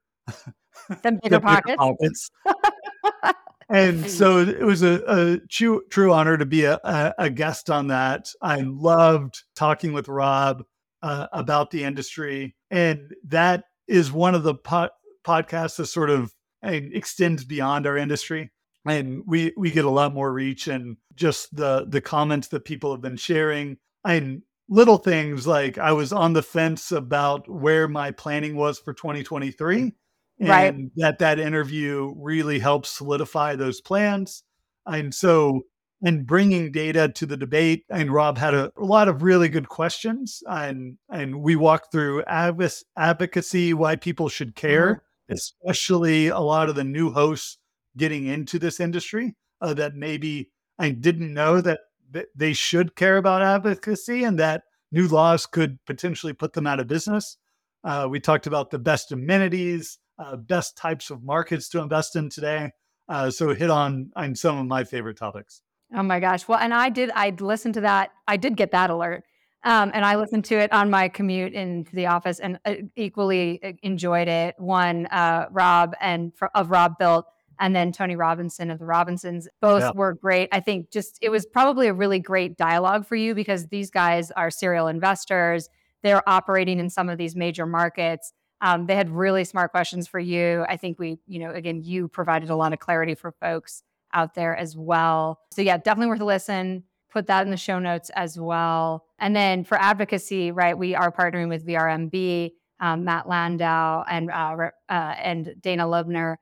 than 1.01 1.19
bigger, 1.23 1.39
pockets. 1.39 1.77
pockets. 1.77 2.31
and 3.69 4.09
so 4.09 4.39
it 4.39 4.63
was 4.63 4.83
a, 4.83 5.01
a 5.07 5.39
true, 5.47 5.83
true 5.89 6.13
honor 6.13 6.37
to 6.37 6.45
be 6.45 6.63
a, 6.65 6.79
a, 7.17 7.29
guest 7.29 7.69
on 7.69 7.87
that. 7.87 8.29
I 8.41 8.61
loved 8.61 9.43
talking 9.55 9.93
with 9.93 10.07
Rob 10.07 10.63
uh, 11.01 11.27
about 11.31 11.71
the 11.71 11.83
industry, 11.83 12.55
and 12.71 13.13
that 13.27 13.65
is 13.87 14.11
one 14.11 14.35
of 14.35 14.43
the 14.43 14.55
po- 14.55 14.89
podcasts 15.25 15.77
that 15.77 15.87
sort 15.87 16.09
of 16.09 16.33
and 16.61 16.93
extends 16.93 17.43
beyond 17.43 17.85
our 17.85 17.97
industry. 17.97 18.51
And 18.85 19.23
we 19.25 19.53
we 19.55 19.71
get 19.71 19.85
a 19.85 19.89
lot 19.89 20.13
more 20.13 20.31
reach 20.31 20.67
and 20.67 20.97
just 21.15 21.55
the 21.55 21.85
the 21.87 22.01
comments 22.01 22.49
that 22.49 22.65
people 22.65 22.91
have 22.91 23.01
been 23.01 23.17
sharing 23.17 23.77
and 24.05 24.41
little 24.69 24.97
things 24.97 25.45
like 25.45 25.77
I 25.77 25.91
was 25.91 26.11
on 26.11 26.33
the 26.33 26.43
fence 26.43 26.91
about 26.91 27.49
where 27.49 27.87
my 27.87 28.11
planning 28.11 28.55
was 28.55 28.79
for 28.79 28.93
2023 28.93 29.93
and 30.39 30.91
that 30.95 31.19
that 31.19 31.39
interview 31.39 32.13
really 32.17 32.59
helped 32.59 32.87
solidify 32.87 33.55
those 33.55 33.81
plans. 33.81 34.43
And 34.85 35.13
so 35.13 35.61
and 36.05 36.27
bringing 36.27 36.71
data 36.71 37.07
to 37.07 37.25
the 37.25 37.37
debate 37.37 37.85
and 37.89 38.11
Rob 38.11 38.37
had 38.37 38.53
a, 38.53 38.71
a 38.77 38.83
lot 38.83 39.07
of 39.07 39.23
really 39.23 39.47
good 39.47 39.69
questions 39.69 40.43
and 40.47 40.97
and 41.09 41.41
we 41.41 41.55
walked 41.55 41.91
through 41.91 42.23
advo- 42.23 42.83
advocacy 42.97 43.73
why 43.73 43.95
people 43.95 44.27
should 44.27 44.55
care 44.55 45.01
especially 45.29 46.27
a 46.27 46.39
lot 46.39 46.69
of 46.69 46.75
the 46.75 46.83
new 46.83 47.11
hosts 47.11 47.57
getting 47.97 48.25
into 48.25 48.59
this 48.59 48.79
industry 48.79 49.35
uh, 49.61 49.73
that 49.73 49.95
maybe 49.95 50.51
I 50.79 50.91
didn't 50.91 51.33
know 51.33 51.61
that 51.61 51.79
th- 52.13 52.27
they 52.35 52.53
should 52.53 52.95
care 52.95 53.17
about 53.17 53.41
advocacy 53.41 54.23
and 54.23 54.37
that 54.39 54.63
new 54.91 55.07
laws 55.07 55.45
could 55.45 55.79
potentially 55.85 56.33
put 56.33 56.53
them 56.53 56.67
out 56.67 56.79
of 56.79 56.87
business. 56.87 57.37
Uh, 57.83 58.07
we 58.09 58.19
talked 58.19 58.47
about 58.47 58.71
the 58.71 58.79
best 58.79 59.11
amenities, 59.11 59.97
uh, 60.19 60.35
best 60.35 60.77
types 60.77 61.09
of 61.09 61.23
markets 61.23 61.69
to 61.69 61.81
invest 61.81 62.15
in 62.15 62.29
today. 62.29 62.71
Uh, 63.09 63.29
so 63.29 63.53
hit 63.53 63.69
on 63.69 64.11
on 64.15 64.35
some 64.35 64.57
of 64.57 64.65
my 64.65 64.83
favorite 64.83 65.17
topics. 65.17 65.61
Oh 65.95 66.03
my 66.03 66.19
gosh. 66.19 66.47
Well, 66.47 66.57
and 66.59 66.73
I 66.73 66.89
did, 66.89 67.11
I 67.13 67.29
listened 67.39 67.75
to 67.75 67.81
that. 67.81 68.11
I 68.27 68.37
did 68.37 68.57
get 68.57 68.71
that 68.71 68.89
alert. 68.89 69.23
Um, 69.63 69.91
and 69.93 70.03
I 70.03 70.15
listened 70.15 70.43
to 70.45 70.55
it 70.57 70.73
on 70.73 70.89
my 70.89 71.07
commute 71.07 71.53
into 71.53 71.95
the 71.95 72.07
office 72.07 72.39
and 72.39 72.59
uh, 72.65 72.75
equally 72.95 73.63
uh, 73.63 73.73
enjoyed 73.81 74.27
it. 74.27 74.55
One, 74.57 75.05
uh, 75.07 75.45
Rob 75.51 75.93
and 76.01 76.33
of 76.53 76.69
Robuilt, 76.69 77.25
and 77.59 77.73
then 77.75 77.91
Tony 77.93 78.15
Robinson 78.15 78.71
of 78.71 78.79
the 78.79 78.85
Robinsons. 78.85 79.47
Both 79.61 79.83
Yeah. 79.83 79.91
were 79.93 80.15
great. 80.15 80.49
I 80.51 80.59
think 80.59 80.91
just 80.91 81.17
it 81.21 81.29
was 81.29 81.45
probably 81.45 81.87
a 81.87 81.93
really 81.93 82.19
great 82.19 82.57
dialogue 82.57 83.05
for 83.05 83.15
you 83.15 83.35
because 83.35 83.67
these 83.67 83.89
guys 83.89 84.31
are 84.31 84.49
serial 84.49 84.87
investors. 84.87 85.69
They're 86.01 86.27
operating 86.27 86.79
in 86.79 86.89
some 86.89 87.07
of 87.07 87.17
these 87.17 87.35
major 87.35 87.65
markets. 87.65 88.33
Um, 88.63 88.85
they 88.85 88.95
had 88.95 89.09
really 89.09 89.43
smart 89.43 89.71
questions 89.71 90.07
for 90.07 90.19
you. 90.19 90.65
I 90.69 90.77
think 90.77 90.97
we, 90.97 91.19
you 91.27 91.39
know, 91.39 91.51
again, 91.51 91.81
you 91.83 92.07
provided 92.07 92.49
a 92.49 92.55
lot 92.55 92.71
of 92.71 92.79
clarity 92.79 93.13
for 93.13 93.33
folks 93.33 93.83
out 94.13 94.35
there 94.35 94.55
as 94.55 94.77
well. 94.77 95.41
So 95.51 95.61
yeah, 95.61 95.77
definitely 95.77 96.07
worth 96.07 96.21
a 96.21 96.25
listen. 96.25 96.83
Put 97.11 97.27
that 97.27 97.45
in 97.45 97.51
the 97.51 97.57
show 97.57 97.77
notes 97.77 98.09
as 98.15 98.39
well. 98.39 99.05
And 99.19 99.35
then 99.35 99.65
for 99.65 99.77
advocacy, 99.77 100.51
right, 100.51 100.77
we 100.77 100.95
are 100.95 101.11
partnering 101.11 101.49
with 101.49 101.67
VRMB, 101.67 102.53
um, 102.79 103.03
Matt 103.03 103.27
Landau, 103.27 104.05
and 104.09 104.31
uh, 104.31 104.55
uh, 104.87 104.91
and 104.91 105.53
Dana 105.59 105.83
Lubner. 105.85 106.37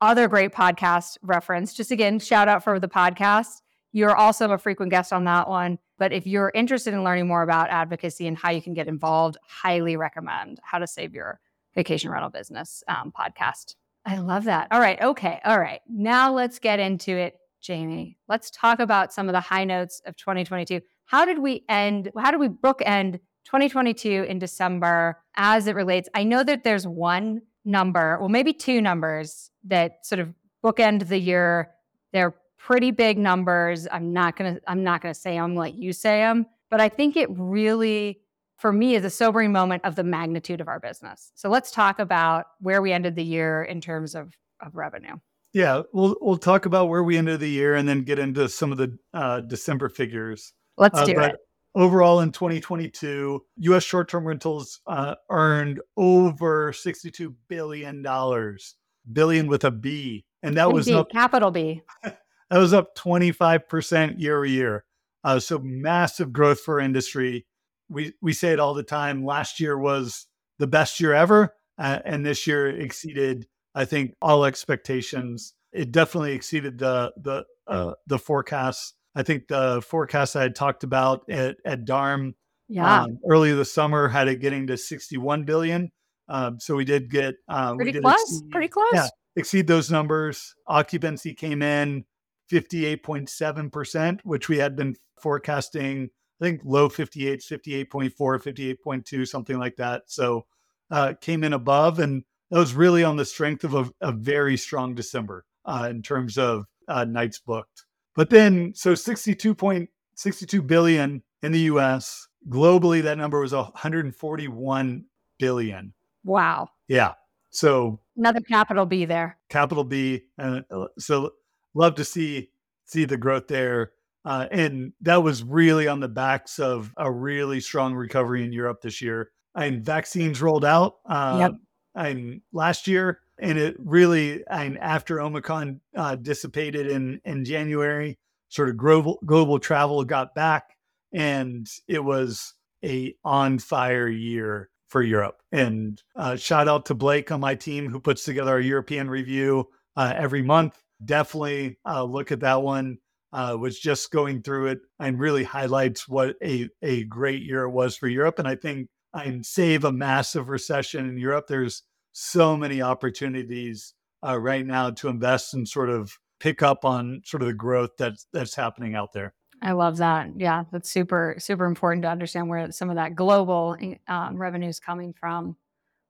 Other 0.00 0.26
great 0.26 0.52
podcast 0.52 1.18
reference. 1.22 1.74
Just 1.74 1.90
again, 1.90 2.18
shout 2.18 2.48
out 2.48 2.64
for 2.64 2.80
the 2.80 2.88
podcast. 2.88 3.60
You're 3.92 4.16
also 4.16 4.50
a 4.52 4.58
frequent 4.58 4.90
guest 4.90 5.12
on 5.12 5.24
that 5.24 5.50
one. 5.50 5.78
But 5.98 6.14
if 6.14 6.26
you're 6.26 6.52
interested 6.54 6.94
in 6.94 7.04
learning 7.04 7.26
more 7.26 7.42
about 7.42 7.68
advocacy 7.68 8.26
and 8.26 8.38
how 8.38 8.50
you 8.50 8.62
can 8.62 8.72
get 8.72 8.88
involved, 8.88 9.36
highly 9.46 9.96
recommend 9.96 10.60
How 10.62 10.78
to 10.78 10.86
Save 10.86 11.14
Your 11.14 11.40
Vacation 11.78 12.10
Rental 12.10 12.28
Business 12.28 12.82
um, 12.88 13.12
podcast. 13.16 13.76
I 14.04 14.18
love 14.18 14.42
that. 14.44 14.66
All 14.72 14.80
right. 14.80 15.00
Okay. 15.00 15.38
All 15.44 15.60
right. 15.60 15.80
Now 15.88 16.32
let's 16.32 16.58
get 16.58 16.80
into 16.80 17.16
it, 17.16 17.38
Jamie. 17.60 18.18
Let's 18.26 18.50
talk 18.50 18.80
about 18.80 19.12
some 19.12 19.28
of 19.28 19.32
the 19.32 19.38
high 19.40 19.62
notes 19.62 20.02
of 20.04 20.16
2022. 20.16 20.80
How 21.04 21.24
did 21.24 21.38
we 21.38 21.64
end? 21.68 22.10
How 22.18 22.32
did 22.32 22.40
we 22.40 22.48
bookend 22.48 23.20
2022 23.44 24.26
in 24.28 24.40
December 24.40 25.22
as 25.36 25.68
it 25.68 25.76
relates? 25.76 26.08
I 26.14 26.24
know 26.24 26.42
that 26.42 26.64
there's 26.64 26.84
one 26.84 27.42
number, 27.64 28.18
well, 28.18 28.28
maybe 28.28 28.52
two 28.52 28.80
numbers 28.80 29.52
that 29.62 30.04
sort 30.04 30.18
of 30.18 30.34
bookend 30.64 31.06
the 31.06 31.18
year. 31.20 31.70
They're 32.12 32.34
pretty 32.56 32.90
big 32.90 33.18
numbers. 33.18 33.86
I'm 33.92 34.12
not 34.12 34.34
gonna. 34.34 34.58
I'm 34.66 34.82
not 34.82 35.00
gonna 35.00 35.14
say 35.14 35.34
them 35.34 35.54
like 35.54 35.76
you 35.76 35.92
say 35.92 36.18
them, 36.22 36.46
but 36.70 36.80
I 36.80 36.88
think 36.88 37.16
it 37.16 37.28
really 37.30 38.18
for 38.58 38.72
me 38.72 38.94
is 38.94 39.04
a 39.04 39.10
sobering 39.10 39.52
moment 39.52 39.84
of 39.84 39.94
the 39.94 40.04
magnitude 40.04 40.60
of 40.60 40.68
our 40.68 40.80
business. 40.80 41.30
So 41.34 41.48
let's 41.48 41.70
talk 41.70 41.98
about 41.98 42.46
where 42.60 42.82
we 42.82 42.92
ended 42.92 43.14
the 43.14 43.24
year 43.24 43.62
in 43.62 43.80
terms 43.80 44.14
of, 44.14 44.34
of 44.60 44.74
revenue. 44.74 45.14
Yeah, 45.54 45.82
we'll 45.94 46.16
we'll 46.20 46.36
talk 46.36 46.66
about 46.66 46.88
where 46.88 47.02
we 47.02 47.16
ended 47.16 47.40
the 47.40 47.48
year 47.48 47.74
and 47.74 47.88
then 47.88 48.02
get 48.02 48.18
into 48.18 48.48
some 48.50 48.70
of 48.70 48.76
the 48.76 48.98
uh, 49.14 49.40
December 49.40 49.88
figures. 49.88 50.52
Let's 50.76 50.98
Uh, 50.98 51.06
do 51.06 51.14
but 51.14 51.34
it. 51.34 51.40
overall 51.74 52.20
in 52.20 52.32
2022, 52.32 53.42
U.S. 53.56 53.82
short-term 53.82 54.26
rentals 54.26 54.80
uh, 54.86 55.14
earned 55.30 55.80
over 55.96 56.72
62 56.74 57.34
billion 57.48 58.02
dollars, 58.02 58.74
billion 59.10 59.46
with 59.46 59.64
a 59.64 59.70
B, 59.70 60.26
and 60.42 60.56
that 60.58 60.70
was 60.70 60.84
B, 60.84 60.92
up 60.94 61.10
capital 61.10 61.50
B. 61.50 61.80
that 62.02 62.18
was 62.50 62.74
up 62.74 62.94
25 62.94 63.68
percent 63.68 64.20
year 64.20 64.36
over 64.36 64.44
year. 64.44 64.84
Uh, 65.24 65.40
so 65.40 65.58
massive 65.60 66.30
growth 66.30 66.60
for 66.60 66.78
industry. 66.78 67.46
We 67.88 68.12
we 68.20 68.32
say 68.32 68.52
it 68.52 68.60
all 68.60 68.74
the 68.74 68.82
time. 68.82 69.24
Last 69.24 69.60
year 69.60 69.78
was 69.78 70.26
the 70.58 70.66
best 70.66 71.00
year 71.00 71.14
ever, 71.14 71.54
uh, 71.78 72.00
and 72.04 72.24
this 72.26 72.46
year 72.46 72.68
exceeded, 72.68 73.46
I 73.74 73.84
think, 73.84 74.14
all 74.20 74.44
expectations. 74.44 75.54
It 75.72 75.92
definitely 75.92 76.32
exceeded 76.32 76.78
the 76.78 77.12
the 77.16 77.44
uh, 77.66 77.94
the 78.06 78.18
forecasts. 78.18 78.94
I 79.14 79.22
think 79.22 79.48
the 79.48 79.82
forecast 79.86 80.36
I 80.36 80.42
had 80.42 80.54
talked 80.54 80.84
about 80.84 81.28
at, 81.30 81.56
at 81.64 81.84
DARM 81.84 82.34
Yeah, 82.68 83.02
um, 83.02 83.18
earlier 83.28 83.56
this 83.56 83.72
summer 83.72 84.08
had 84.08 84.28
it 84.28 84.36
getting 84.40 84.66
to 84.68 84.76
61 84.76 85.44
billion. 85.44 85.90
Um, 86.28 86.60
so 86.60 86.76
we 86.76 86.84
did 86.84 87.10
get 87.10 87.34
uh, 87.48 87.70
we 87.72 87.78
pretty 87.78 87.92
did 87.92 88.02
close. 88.02 88.20
exceed- 88.20 88.50
Pretty 88.50 88.68
close. 88.68 88.90
yeah, 88.94 89.08
exceed 89.36 89.66
those 89.66 89.90
numbers. 89.90 90.54
Occupancy 90.66 91.34
came 91.34 91.62
in 91.62 92.04
58.7%, 92.52 94.20
which 94.24 94.48
we 94.48 94.58
had 94.58 94.76
been 94.76 94.96
forecasting, 95.20 96.10
I 96.40 96.44
think 96.44 96.60
low 96.64 96.88
58s, 96.88 97.44
58.4, 97.46 98.12
58.2, 98.12 99.26
something 99.26 99.58
like 99.58 99.76
that. 99.76 100.02
So 100.06 100.46
uh, 100.90 101.14
came 101.20 101.42
in 101.44 101.52
above. 101.52 101.98
And 101.98 102.24
that 102.50 102.58
was 102.58 102.74
really 102.74 103.04
on 103.04 103.16
the 103.16 103.24
strength 103.24 103.64
of 103.64 103.74
a, 103.74 103.90
a 104.00 104.12
very 104.12 104.56
strong 104.56 104.94
December 104.94 105.44
uh, 105.64 105.88
in 105.90 106.02
terms 106.02 106.38
of 106.38 106.64
uh, 106.86 107.04
nights 107.04 107.38
booked. 107.40 107.84
But 108.14 108.30
then, 108.30 108.72
so 108.74 108.92
62.62 108.94 110.66
billion 110.66 111.22
in 111.42 111.52
the 111.52 111.60
US. 111.60 112.26
Globally, 112.48 113.02
that 113.02 113.18
number 113.18 113.40
was 113.40 113.52
141 113.52 115.04
billion. 115.38 115.92
Wow. 116.24 116.68
Yeah. 116.86 117.14
So 117.50 118.00
Another 118.16 118.40
capital 118.40 118.86
B 118.86 119.04
there. 119.04 119.38
capital 119.48 119.84
B. 119.84 120.22
And 120.38 120.64
uh, 120.70 120.86
so 120.98 121.32
love 121.74 121.94
to 121.96 122.04
see 122.04 122.50
see 122.84 123.04
the 123.04 123.16
growth 123.16 123.48
there. 123.48 123.92
Uh, 124.28 124.46
and 124.50 124.92
that 125.00 125.22
was 125.22 125.42
really 125.42 125.88
on 125.88 126.00
the 126.00 126.08
backs 126.08 126.58
of 126.58 126.92
a 126.98 127.10
really 127.10 127.60
strong 127.60 127.94
recovery 127.94 128.44
in 128.44 128.52
Europe 128.52 128.82
this 128.82 129.00
year. 129.00 129.30
And 129.54 129.82
vaccines 129.82 130.42
rolled 130.42 130.66
out 130.66 130.96
um, 131.06 131.40
Yep. 131.40 131.52
and 131.94 132.40
last 132.52 132.86
year, 132.86 133.20
and 133.38 133.56
it 133.56 133.74
really 133.78 134.44
and 134.50 134.76
after 134.80 135.18
Omicron 135.18 135.80
uh, 135.96 136.16
dissipated 136.16 136.88
in 136.88 137.22
in 137.24 137.42
January, 137.46 138.18
sort 138.50 138.68
of 138.68 138.76
global 138.76 139.18
global 139.24 139.58
travel 139.58 140.04
got 140.04 140.34
back, 140.34 140.76
and 141.10 141.66
it 141.86 142.04
was 142.04 142.52
a 142.84 143.14
on 143.24 143.58
fire 143.58 144.08
year 144.08 144.68
for 144.90 145.02
Europe. 145.02 145.40
And 145.52 146.02
uh, 146.16 146.36
shout 146.36 146.68
out 146.68 146.84
to 146.86 146.94
Blake 146.94 147.32
on 147.32 147.40
my 147.40 147.54
team 147.54 147.88
who 147.90 147.98
puts 147.98 148.24
together 148.24 148.50
our 148.50 148.60
European 148.60 149.08
review 149.08 149.68
uh, 149.96 150.12
every 150.14 150.42
month. 150.42 150.78
Definitely 151.02 151.78
uh, 151.86 152.04
look 152.04 152.30
at 152.30 152.40
that 152.40 152.60
one. 152.62 152.98
Uh, 153.30 153.54
was 153.60 153.78
just 153.78 154.10
going 154.10 154.42
through 154.42 154.68
it 154.68 154.78
and 155.00 155.20
really 155.20 155.44
highlights 155.44 156.08
what 156.08 156.34
a, 156.42 156.66
a 156.80 157.04
great 157.04 157.42
year 157.42 157.64
it 157.64 157.70
was 157.70 157.94
for 157.94 158.08
Europe. 158.08 158.38
And 158.38 158.48
I 158.48 158.54
think 158.54 158.88
I 159.12 159.38
save 159.42 159.84
a 159.84 159.92
massive 159.92 160.48
recession 160.48 161.06
in 161.06 161.18
Europe. 161.18 161.46
There's 161.46 161.82
so 162.12 162.56
many 162.56 162.80
opportunities 162.80 163.92
uh, 164.26 164.38
right 164.38 164.66
now 164.66 164.90
to 164.90 165.08
invest 165.08 165.52
and 165.52 165.68
sort 165.68 165.90
of 165.90 166.18
pick 166.40 166.62
up 166.62 166.84
on 166.84 167.20
sort 167.24 167.42
of 167.42 167.48
the 167.48 167.54
growth 167.54 167.90
that's 167.98 168.26
that's 168.32 168.54
happening 168.54 168.94
out 168.94 169.12
there. 169.12 169.34
I 169.60 169.72
love 169.72 169.96
that. 169.98 170.30
Yeah, 170.36 170.64
that's 170.70 170.90
super, 170.90 171.34
super 171.38 171.66
important 171.66 172.02
to 172.04 172.08
understand 172.08 172.48
where 172.48 172.70
some 172.70 172.90
of 172.90 172.96
that 172.96 173.14
global 173.14 173.76
um, 174.06 174.36
revenue 174.36 174.68
is 174.68 174.78
coming 174.78 175.12
from. 175.12 175.56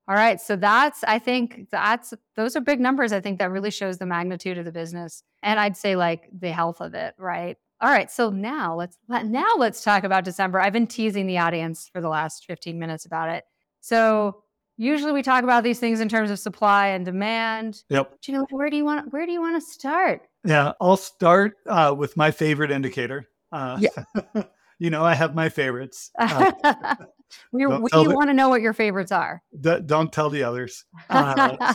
All 0.09 0.15
right. 0.15 0.41
So 0.41 0.57
that's, 0.57 1.05
I 1.05 1.19
think 1.19 1.69
that's, 1.71 2.15
those 2.35 2.57
are 2.57 2.63
big 2.63 2.81
numbers. 2.81 3.13
I 3.13 3.21
think 3.21 3.39
that 3.39 3.51
really 3.51 3.71
shows 3.71 3.99
the 3.99 4.07
magnitude 4.07 4.57
of 4.57 4.65
the 4.65 4.73
business. 4.73 5.23
And 5.43 5.61
I'd 5.61 5.77
say 5.77 5.97
like 5.97 6.31
the 6.33 6.51
health 6.51 6.81
of 6.81 6.95
it. 6.95 7.15
Right. 7.19 7.59
All 7.83 7.91
right. 7.91 8.11
So 8.11 8.31
now 8.31 8.75
let's, 8.75 8.97
now 9.09 9.53
let's 9.59 9.85
talk 9.85 10.05
about 10.05 10.25
December. 10.25 10.61
I've 10.61 10.73
been 10.73 10.87
teasing 10.87 11.27
the 11.27 11.39
audience 11.39 11.91
for 11.93 12.01
the 12.01 12.09
last 12.09 12.47
15 12.47 12.79
minutes 12.79 13.05
about 13.05 13.29
it. 13.29 13.45
So 13.83 14.43
usually 14.79 15.13
we 15.13 15.23
talk 15.23 15.45
about 15.45 15.63
these 15.63 15.79
things 15.79 16.01
in 16.01 16.09
terms 16.09 16.31
of 16.31 16.39
supply 16.39 16.89
and 16.89 17.05
demand. 17.05 17.83
Yep. 17.91 18.21
Do 18.23 18.33
you 18.33 18.39
know, 18.39 18.47
where 18.51 18.71
do 18.71 18.79
you 18.79 18.87
want, 18.87 19.13
where 19.13 19.27
do 19.27 19.33
you 19.33 19.43
want 19.43 19.63
to 19.63 19.71
start? 19.71 20.23
Yeah, 20.43 20.73
I'll 20.81 20.97
start 20.97 21.57
uh, 21.67 21.95
with 21.97 22.17
my 22.17 22.31
favorite 22.31 22.71
indicator. 22.71 23.29
Uh, 23.53 23.79
Yeah. 23.79 24.43
you 24.79 24.89
know, 24.89 25.05
I 25.05 25.15
have 25.15 25.35
my 25.35 25.51
favorites. 25.51 26.11
Uh, 26.19 26.95
we 27.53 27.67
we 27.67 27.89
the- 27.91 28.11
want 28.15 28.29
to 28.29 28.35
know 28.35 28.49
what 28.49 28.61
your 28.61 28.73
favorites 28.73 29.13
are. 29.13 29.43
d- 29.59 29.81
don't 29.85 30.13
tell 30.13 30.31
the 30.31 30.43
others. 30.43 30.85
Uh, 31.11 31.75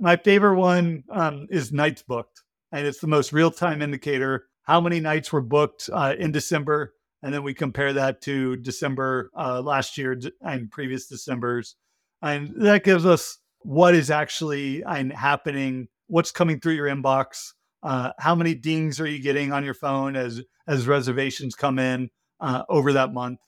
my 0.00 0.16
favorite 0.16 0.56
one 0.56 1.04
um, 1.10 1.46
is 1.50 1.72
nights 1.72 2.02
booked, 2.02 2.42
and 2.72 2.86
it's 2.86 2.98
the 2.98 3.06
most 3.06 3.32
real 3.32 3.50
time 3.50 3.82
indicator. 3.82 4.46
How 4.62 4.80
many 4.80 5.00
nights 5.00 5.32
were 5.32 5.40
booked 5.40 5.88
uh, 5.92 6.14
in 6.18 6.32
December, 6.32 6.94
and 7.22 7.32
then 7.32 7.42
we 7.42 7.54
compare 7.54 7.92
that 7.92 8.20
to 8.22 8.56
December 8.56 9.30
uh, 9.36 9.60
last 9.60 9.96
year 9.98 10.18
and 10.40 10.70
previous 10.70 11.06
December's, 11.06 11.76
and 12.20 12.52
that 12.56 12.84
gives 12.84 13.06
us 13.06 13.38
what 13.60 13.94
is 13.94 14.10
actually 14.10 14.82
happening, 15.14 15.88
what's 16.08 16.32
coming 16.32 16.58
through 16.60 16.74
your 16.74 16.88
inbox, 16.88 17.52
uh, 17.82 18.10
how 18.18 18.34
many 18.34 18.54
dings 18.54 19.00
are 19.00 19.06
you 19.06 19.20
getting 19.20 19.52
on 19.52 19.64
your 19.64 19.74
phone 19.74 20.16
as 20.16 20.42
as 20.66 20.86
reservations 20.86 21.54
come 21.54 21.78
in 21.78 22.10
uh, 22.40 22.62
over 22.68 22.92
that 22.92 23.12
month. 23.12 23.40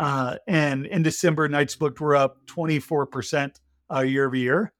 Uh, 0.00 0.36
and 0.48 0.86
in 0.86 1.02
December, 1.02 1.46
nights 1.46 1.76
booked 1.76 2.00
were 2.00 2.16
up 2.16 2.38
24% 2.46 3.60
uh, 3.94 4.00
year 4.00 4.26
over 4.26 4.34
year, 4.34 4.72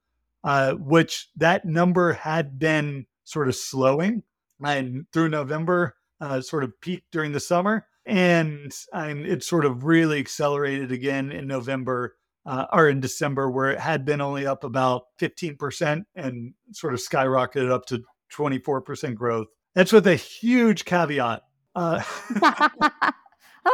uh, 0.43 0.73
which 0.73 1.29
that 1.35 1.63
number 1.63 2.13
had 2.13 2.57
been 2.57 3.05
sort 3.23 3.47
of 3.47 3.55
slowing. 3.55 4.23
And 4.65 5.05
through 5.13 5.29
November, 5.29 5.95
uh, 6.19 6.41
sort 6.41 6.63
of 6.63 6.73
peaked 6.81 7.11
during 7.11 7.33
the 7.33 7.39
summer. 7.39 7.85
And, 8.03 8.73
and 8.93 9.27
it 9.27 9.43
sort 9.43 9.63
of 9.63 9.83
really 9.83 10.19
accelerated 10.19 10.91
again 10.91 11.31
in 11.31 11.45
November 11.45 12.15
uh, 12.47 12.65
or 12.73 12.89
in 12.89 12.99
December, 12.99 13.51
where 13.51 13.69
it 13.69 13.79
had 13.79 14.05
been 14.05 14.21
only 14.21 14.47
up 14.47 14.63
about 14.63 15.03
15% 15.19 16.03
and 16.15 16.53
sort 16.71 16.95
of 16.95 16.99
skyrocketed 16.99 17.69
up 17.69 17.85
to 17.85 18.01
24% 18.35 19.13
growth. 19.13 19.47
That's 19.75 19.91
with 19.91 20.07
a 20.07 20.15
huge 20.15 20.83
caveat. 20.83 21.43
Uh, 21.75 22.01
I 22.41 23.13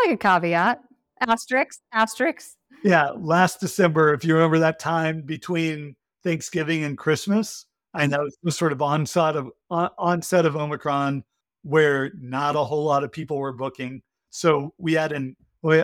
like 0.05 0.15
a 0.15 0.17
caveat. 0.17 0.81
Asterisk, 1.21 1.81
asterisk. 1.91 2.51
Yeah, 2.83 3.09
last 3.17 3.59
December, 3.59 4.13
if 4.13 4.23
you 4.23 4.33
remember 4.33 4.59
that 4.59 4.79
time 4.79 5.21
between 5.21 5.95
Thanksgiving 6.23 6.83
and 6.83 6.97
Christmas, 6.97 7.65
I 7.93 8.03
mm-hmm. 8.03 8.11
know 8.11 8.25
it 8.25 8.33
was 8.43 8.57
sort 8.57 8.71
of 8.71 8.81
onset 8.81 9.35
of 9.35 9.49
onset 9.69 10.45
of 10.45 10.55
Omicron, 10.55 11.23
where 11.63 12.11
not 12.19 12.55
a 12.55 12.63
whole 12.63 12.83
lot 12.83 13.03
of 13.03 13.11
people 13.11 13.37
were 13.37 13.53
booking. 13.53 14.01
So 14.29 14.73
we 14.77 14.93
had 14.93 15.11
an 15.11 15.35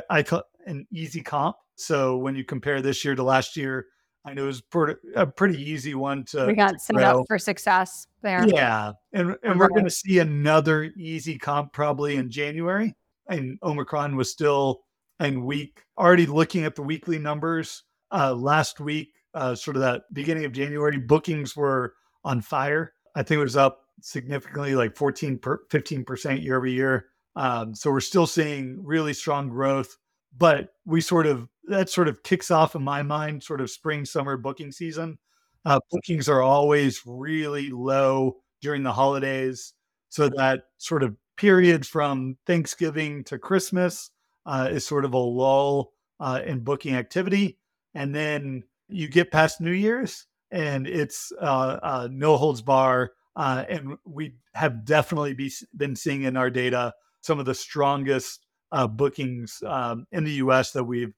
I 0.10 0.24
call 0.24 0.44
an 0.66 0.86
easy 0.92 1.22
comp. 1.22 1.56
So 1.76 2.18
when 2.18 2.36
you 2.36 2.44
compare 2.44 2.82
this 2.82 3.04
year 3.04 3.16
to 3.16 3.24
last 3.24 3.58
year, 3.58 3.88
I 4.26 4.34
know 4.34 4.44
it 4.44 4.48
was 4.48 4.62
pretty, 4.62 5.00
a 5.16 5.26
pretty 5.26 5.62
easy 5.62 5.96
one 5.96 6.24
to. 6.26 6.46
We 6.46 6.54
got 6.54 6.80
set 6.80 6.98
up 6.98 7.26
for 7.28 7.38
success 7.38 8.08
there. 8.22 8.48
Yeah, 8.48 8.94
and 9.12 9.36
and 9.44 9.60
we're 9.60 9.70
going 9.70 9.84
to 9.84 9.90
see 9.90 10.20
another 10.20 10.84
easy 10.96 11.38
comp 11.38 11.74
probably 11.74 12.16
in 12.16 12.30
January. 12.30 12.96
And 13.28 13.58
Omicron 13.64 14.16
was 14.16 14.30
still 14.30 14.83
and 15.20 15.46
week. 15.46 15.84
Already 15.98 16.26
looking 16.26 16.66
at 16.66 16.76
the 16.76 16.82
weekly 16.82 17.20
numbers, 17.20 17.84
uh, 18.12 18.34
last 18.34 18.80
week, 18.80 19.14
uh, 19.34 19.56
sort 19.56 19.76
of 19.76 19.82
that 19.82 20.04
beginning 20.14 20.46
of 20.46 20.52
January, 20.52 20.98
bookings 20.98 21.56
were 21.56 21.94
on 22.24 22.42
fire. 22.42 22.94
I 23.16 23.24
think 23.24 23.40
it 23.40 23.44
was 23.44 23.58
up 23.58 23.82
significantly, 24.02 24.76
like 24.76 24.96
14, 24.96 25.40
per, 25.40 25.62
15% 25.70 26.44
year 26.44 26.58
over 26.58 26.68
year. 26.68 27.06
Um, 27.36 27.74
so 27.74 27.92
we're 27.92 28.00
still 28.00 28.28
seeing 28.28 28.80
really 28.84 29.14
strong 29.14 29.50
growth, 29.50 29.98
but 30.38 30.70
we 30.86 31.02
sort 31.02 31.26
of, 31.26 31.50
that 31.66 31.90
sort 31.90 32.08
of 32.08 32.22
kicks 32.24 32.52
off 32.52 32.76
in 32.76 32.84
my 32.84 33.02
mind, 33.02 33.44
sort 33.44 33.62
of 33.62 33.72
spring, 33.72 34.06
summer 34.06 34.38
booking 34.38 34.72
season. 34.72 35.18
Uh, 35.66 35.80
bookings 35.92 36.28
are 36.28 36.42
always 36.42 37.02
really 37.06 37.70
low 37.70 38.38
during 38.62 38.84
the 38.84 38.92
holidays. 38.92 39.74
So 40.10 40.30
that 40.30 40.64
sort 40.78 41.04
of 41.04 41.16
period 41.38 41.86
from 41.86 42.38
Thanksgiving 42.46 43.24
to 43.26 43.40
Christmas 43.40 44.12
uh, 44.46 44.70
is 44.72 44.86
sort 44.86 45.06
of 45.06 45.14
a 45.14 45.18
lull 45.18 45.94
uh, 46.20 46.42
in 46.46 46.60
booking 46.60 46.96
activity. 46.96 47.58
And 47.94 48.14
then 48.14 48.64
you 48.88 49.08
get 49.08 49.32
past 49.32 49.62
New 49.62 49.72
Year's 49.72 50.26
and 50.52 50.88
it's 50.88 51.32
uh, 51.42 51.80
uh 51.82 52.08
no 52.12 52.38
holds 52.38 52.62
bar. 52.62 53.12
Uh, 53.36 53.66
and 53.68 53.98
we 54.06 54.36
have 54.54 54.86
definitely 54.86 55.34
be, 55.34 55.52
been 55.76 55.96
seeing 55.96 56.24
in 56.24 56.38
our 56.38 56.50
data 56.50 56.94
some 57.22 57.40
of 57.40 57.46
the 57.46 57.56
strongest 57.56 58.46
uh, 58.72 58.88
bookings 58.88 59.64
um, 59.66 60.06
in 60.12 60.24
the 60.24 60.34
US 60.34 60.72
that 60.72 60.84
we've 60.84 61.14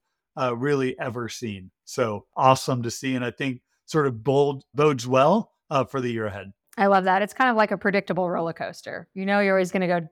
really 0.54 0.98
ever 0.98 1.28
seen. 1.28 1.70
So 1.84 2.26
awesome 2.36 2.82
to 2.82 2.90
see. 2.90 3.14
And 3.14 3.24
I 3.24 3.30
think 3.30 3.60
sort 3.86 4.06
of 4.06 4.22
bold, 4.22 4.64
bodes 4.74 5.06
well 5.06 5.52
for 5.88 6.00
the 6.00 6.10
year 6.10 6.26
ahead. 6.26 6.52
I 6.78 6.86
love 6.86 7.04
that. 7.04 7.22
It's 7.22 7.32
kind 7.32 7.50
of 7.50 7.56
like 7.56 7.70
a 7.70 7.78
predictable 7.78 8.28
roller 8.28 8.52
coaster. 8.52 9.08
You 9.14 9.24
know, 9.24 9.40
you're 9.40 9.54
always 9.54 9.72
going 9.72 9.80
to 9.80 9.86
go 9.86 10.08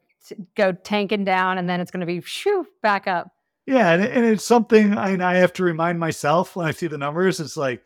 go 0.57 0.73
tanking 0.73 1.25
down 1.25 1.59
and 1.59 1.69
then 1.69 1.81
it's 1.81 1.91
going 1.91 2.01
to 2.01 2.07
be 2.07 2.21
shoo 2.21 2.67
back 2.83 3.07
up. 3.07 3.29
Yeah, 3.67 3.93
and, 3.93 4.05
and 4.05 4.25
it's 4.27 4.45
something 4.45 4.97
I, 4.97 5.17
I 5.27 5.37
have 5.37 5.53
to 5.55 5.65
remind 5.65 5.99
myself 5.99 6.55
when 6.55 6.67
I 6.67 6.73
see 6.73 6.87
the 6.87 6.99
numbers. 6.99 7.41
It's 7.41 7.57
like, 7.57 7.83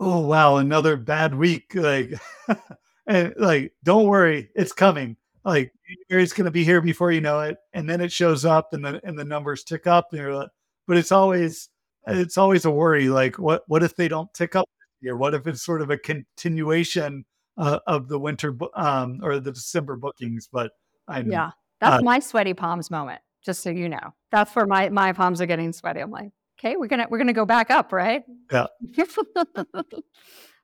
oh 0.00 0.20
wow, 0.20 0.56
another 0.56 0.96
bad 0.96 1.34
week. 1.34 1.72
Like, 1.74 2.14
and 3.06 3.34
like, 3.36 3.72
don't 3.84 4.08
worry, 4.08 4.50
it's 4.56 4.72
coming. 4.72 5.16
Like, 5.44 5.72
it's 6.08 6.32
going 6.32 6.46
to 6.46 6.50
be 6.50 6.64
here 6.64 6.80
before 6.80 7.12
you 7.12 7.20
know 7.20 7.40
it, 7.40 7.58
and 7.72 7.88
then 7.88 8.00
it 8.00 8.12
shows 8.12 8.44
up, 8.44 8.72
and 8.72 8.84
the 8.84 9.00
and 9.04 9.18
the 9.18 9.24
numbers 9.24 9.62
tick 9.62 9.86
up. 9.86 10.08
And 10.10 10.20
you're 10.20 10.34
like, 10.34 10.50
but 10.86 10.96
it's 10.96 11.12
always 11.12 11.68
it's 12.06 12.36
always 12.36 12.64
a 12.64 12.70
worry. 12.70 13.08
Like, 13.08 13.38
what 13.38 13.62
what 13.68 13.82
if 13.82 13.94
they 13.94 14.08
don't 14.08 14.32
tick 14.34 14.56
up 14.56 14.68
here? 15.00 15.16
What 15.16 15.34
if 15.34 15.46
it's 15.46 15.62
sort 15.62 15.82
of 15.82 15.90
a 15.90 15.98
continuation 15.98 17.24
uh, 17.56 17.78
of 17.86 18.08
the 18.08 18.18
winter 18.18 18.56
um, 18.74 19.20
or 19.22 19.38
the 19.38 19.52
December 19.52 19.96
bookings? 19.96 20.48
But 20.52 20.72
I 21.06 21.22
know. 21.22 21.32
Yeah. 21.32 21.50
That's 21.80 22.00
uh, 22.00 22.04
my 22.04 22.18
sweaty 22.18 22.54
palms 22.54 22.90
moment, 22.90 23.20
just 23.44 23.62
so 23.62 23.70
you 23.70 23.88
know. 23.88 24.14
That's 24.30 24.54
where 24.54 24.66
my 24.66 24.88
my 24.90 25.12
palms 25.12 25.40
are 25.40 25.46
getting 25.46 25.72
sweaty. 25.72 26.00
I'm 26.00 26.10
like, 26.10 26.30
okay, 26.58 26.76
we're 26.76 26.88
gonna 26.88 27.06
we're 27.10 27.18
gonna 27.18 27.32
go 27.32 27.46
back 27.46 27.70
up, 27.70 27.92
right? 27.92 28.22
Yeah. 28.52 28.66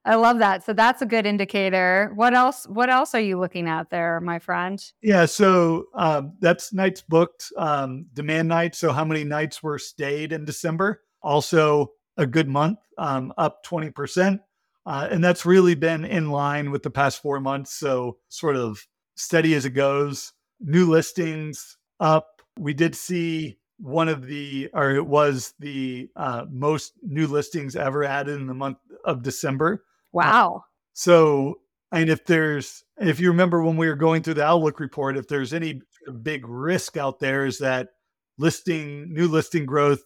I 0.05 0.15
love 0.15 0.39
that. 0.39 0.65
So 0.65 0.73
that's 0.73 1.03
a 1.03 1.07
good 1.07 1.27
indicator. 1.27 2.13
What 2.15 2.33
else? 2.33 2.65
What 2.69 2.91
else 2.91 3.13
are 3.15 3.21
you 3.21 3.41
looking 3.41 3.69
at 3.69 3.91
there, 3.91 4.21
my 4.21 4.39
friend? 4.39 4.81
Yeah. 5.03 5.25
So 5.25 5.87
um, 5.95 6.35
that's 6.39 6.73
nights 6.73 7.03
booked, 7.03 7.51
um, 7.57 8.07
demand 8.13 8.47
nights. 8.47 8.79
So 8.79 8.93
how 8.93 9.05
many 9.05 9.25
nights 9.25 9.65
were 9.65 9.81
stayed 9.81 10.33
in 10.33 10.45
December? 10.45 11.03
Also 11.23 11.93
a 12.17 12.27
good 12.27 12.49
month, 12.49 12.79
um, 12.99 13.33
up 13.37 13.65
twenty 13.65 13.91
percent, 13.91 14.43
uh, 14.85 15.09
and 15.11 15.25
that's 15.25 15.45
really 15.45 15.75
been 15.75 16.05
in 16.05 16.31
line 16.31 16.71
with 16.71 16.83
the 16.83 16.91
past 16.91 17.21
four 17.21 17.41
months. 17.41 17.75
So 17.75 18.19
sort 18.29 18.57
of 18.57 18.87
steady 19.17 19.55
as 19.55 19.65
it 19.65 19.71
goes 19.71 20.35
new 20.61 20.89
listings 20.89 21.77
up. 22.01 22.43
We 22.59 22.75
did 22.75 22.95
see 22.95 23.59
one 23.79 24.09
of 24.09 24.27
the, 24.27 24.71
or 24.73 24.93
it 24.93 25.07
was 25.07 25.55
the 25.59 26.09
uh, 26.17 26.47
most 26.51 26.95
new 27.03 27.27
listings 27.27 27.77
ever 27.77 28.05
added 28.05 28.41
in 28.41 28.47
the 28.47 28.55
month 28.55 28.79
of 29.05 29.23
December. 29.23 29.85
Wow. 30.13 30.57
Uh, 30.57 30.61
so, 30.95 31.61
and 31.93 32.09
if 32.09 32.25
there's, 32.25 32.85
if 32.99 33.21
you 33.21 33.29
remember 33.29 33.63
when 33.63 33.77
we 33.77 33.89
were 33.89 33.97
going 33.97 34.23
through 34.23 34.35
the 34.35 34.45
Outlook 34.45 34.81
report, 34.81 35.17
if 35.17 35.29
there's 35.29 35.53
any 35.53 35.83
big 36.23 36.47
risk 36.49 36.97
out 36.97 37.19
there, 37.21 37.47
is 37.47 37.59
that 37.59 37.91
listing, 38.39 39.13
new 39.13 39.29
listing 39.29 39.67
growth 39.67 40.03